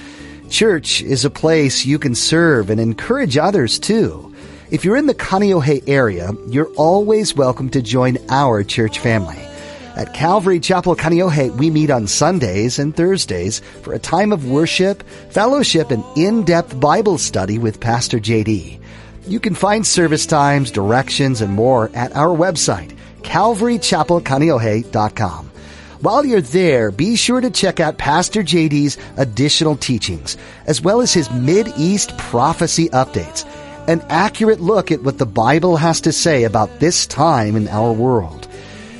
Church 0.51 1.03
is 1.03 1.25
a 1.25 1.31
place 1.31 1.87
you 1.87 1.99
can 1.99 2.15
serve 2.15 2.69
and 2.69 2.79
encourage 2.79 3.39
others 3.39 3.79
too. 3.79 4.28
If 4.71 4.85
you're 4.85 4.99
in 4.99 5.07
the 5.07 5.15
Kaneohe 5.15 5.83
area, 5.89 6.33
you're 6.47 6.71
always 6.77 7.35
welcome 7.35 7.71
to 7.71 7.81
join 7.81 8.19
our 8.29 8.63
church 8.63 8.99
family. 8.99 9.39
At 9.97 10.13
Calvary 10.13 10.61
Chapel 10.61 10.95
Kaneohe, 10.95 11.57
we 11.57 11.71
meet 11.71 11.89
on 11.89 12.07
Sundays 12.07 12.79
and 12.79 12.95
Thursdays 12.95 13.61
for 13.81 13.95
a 13.95 13.99
time 13.99 14.31
of 14.31 14.45
worship, 14.45 15.03
fellowship, 15.31 15.91
and 15.91 16.05
in-depth 16.19 16.79
Bible 16.79 17.17
study 17.17 17.57
with 17.57 17.81
Pastor 17.81 18.19
JD. 18.19 18.79
You 19.27 19.41
can 19.41 19.55
find 19.55 19.87
service 19.87 20.27
times, 20.27 20.71
directions, 20.71 21.41
and 21.41 21.55
more 21.55 21.91
at 21.95 22.15
our 22.15 22.37
website, 22.37 22.95
calvarychapelkaneohe.com. 23.23 25.51
While 26.01 26.25
you're 26.27 26.41
there, 26.43 26.93
be 26.93 27.17
sure 27.17 27.41
to 27.41 27.51
check 27.51 27.81
out 27.81 27.97
Pastor 27.97 28.43
JD's 28.43 28.99
additional 29.17 29.77
teachings, 29.77 30.37
as 30.67 30.83
well 30.83 31.01
as 31.01 31.15
his 31.15 31.31
Mid-East 31.31 32.19
prophecy 32.19 32.91
updates, 32.91 33.47
an 33.89 34.05
accurate 34.11 34.61
look 34.61 34.93
at 34.93 35.03
what 35.03 35.19
the 35.19 35.27
Bible 35.27 35.79
has 35.79 36.03
to 36.03 36.13
say 36.13 36.45
about 36.45 36.79
this 36.79 37.07
time 37.07 37.57
in 37.57 37.67
our 37.69 37.91
world. 37.91 38.47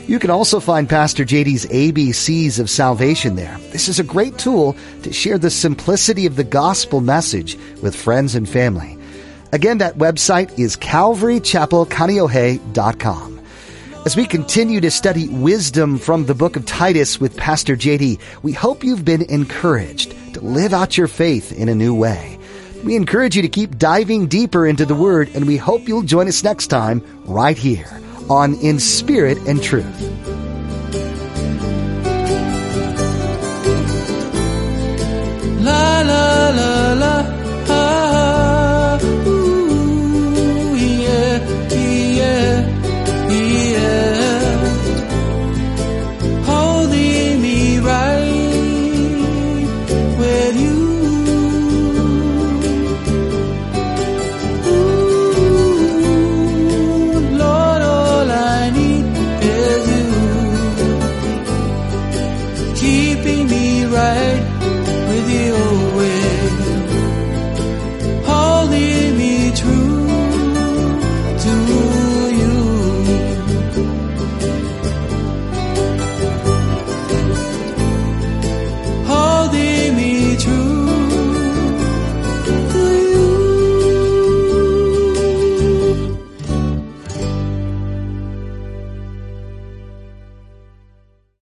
You 0.07 0.19
can 0.19 0.31
also 0.31 0.61
find 0.61 0.89
Pastor 0.89 1.27
JD's 1.27 1.67
ABCs 1.67 2.59
of 2.59 2.71
salvation 2.71 3.37
there. 3.37 3.55
This 3.71 3.91
is 3.91 4.01
a 4.01 4.05
great 4.05 4.39
tool 4.39 4.75
to 5.03 5.13
share 5.13 5.37
the 5.37 5.51
simplicity 5.51 6.25
of 6.25 6.37
the 6.37 6.45
gospel 6.45 7.03
message 7.03 7.59
with 7.83 7.95
friends 7.95 8.35
and 8.35 8.49
family. 8.49 8.97
Again, 9.53 9.77
that 9.79 9.99
website 9.99 10.59
is 10.59 10.75
calvarychapelkaneohe.com. 10.77 13.41
As 14.07 14.17
we 14.17 14.25
continue 14.25 14.81
to 14.81 14.91
study 14.91 15.29
wisdom 15.29 15.99
from 15.99 16.25
the 16.25 16.35
book 16.35 16.57
of 16.57 16.65
Titus 16.65 17.21
with 17.21 17.37
Pastor 17.37 17.77
JD, 17.77 18.19
we 18.43 18.55
hope 18.55 18.83
you've 18.83 19.05
been 19.05 19.31
encouraged 19.31 20.15
to 20.33 20.41
live 20.41 20.73
out 20.73 20.97
your 20.97 21.09
faith 21.09 21.53
in 21.53 21.69
a 21.69 21.75
new 21.75 21.95
way. 21.95 22.38
We 22.85 22.97
encourage 22.97 23.37
you 23.37 23.43
to 23.43 23.49
keep 23.49 23.79
diving 23.79 24.29
deeper 24.29 24.67
into 24.67 24.87
the 24.87 24.95
Word, 24.95 25.31
and 25.35 25.47
we 25.47 25.57
hope 25.57 25.89
you'll 25.89 26.03
join 26.03 26.29
us 26.29 26.45
next 26.45 26.69
time 26.69 27.03
right 27.25 27.57
here 27.57 28.01
on 28.31 28.55
In 28.57 28.79
Spirit 28.79 29.39
and 29.47 29.63
Truth. 29.63 30.28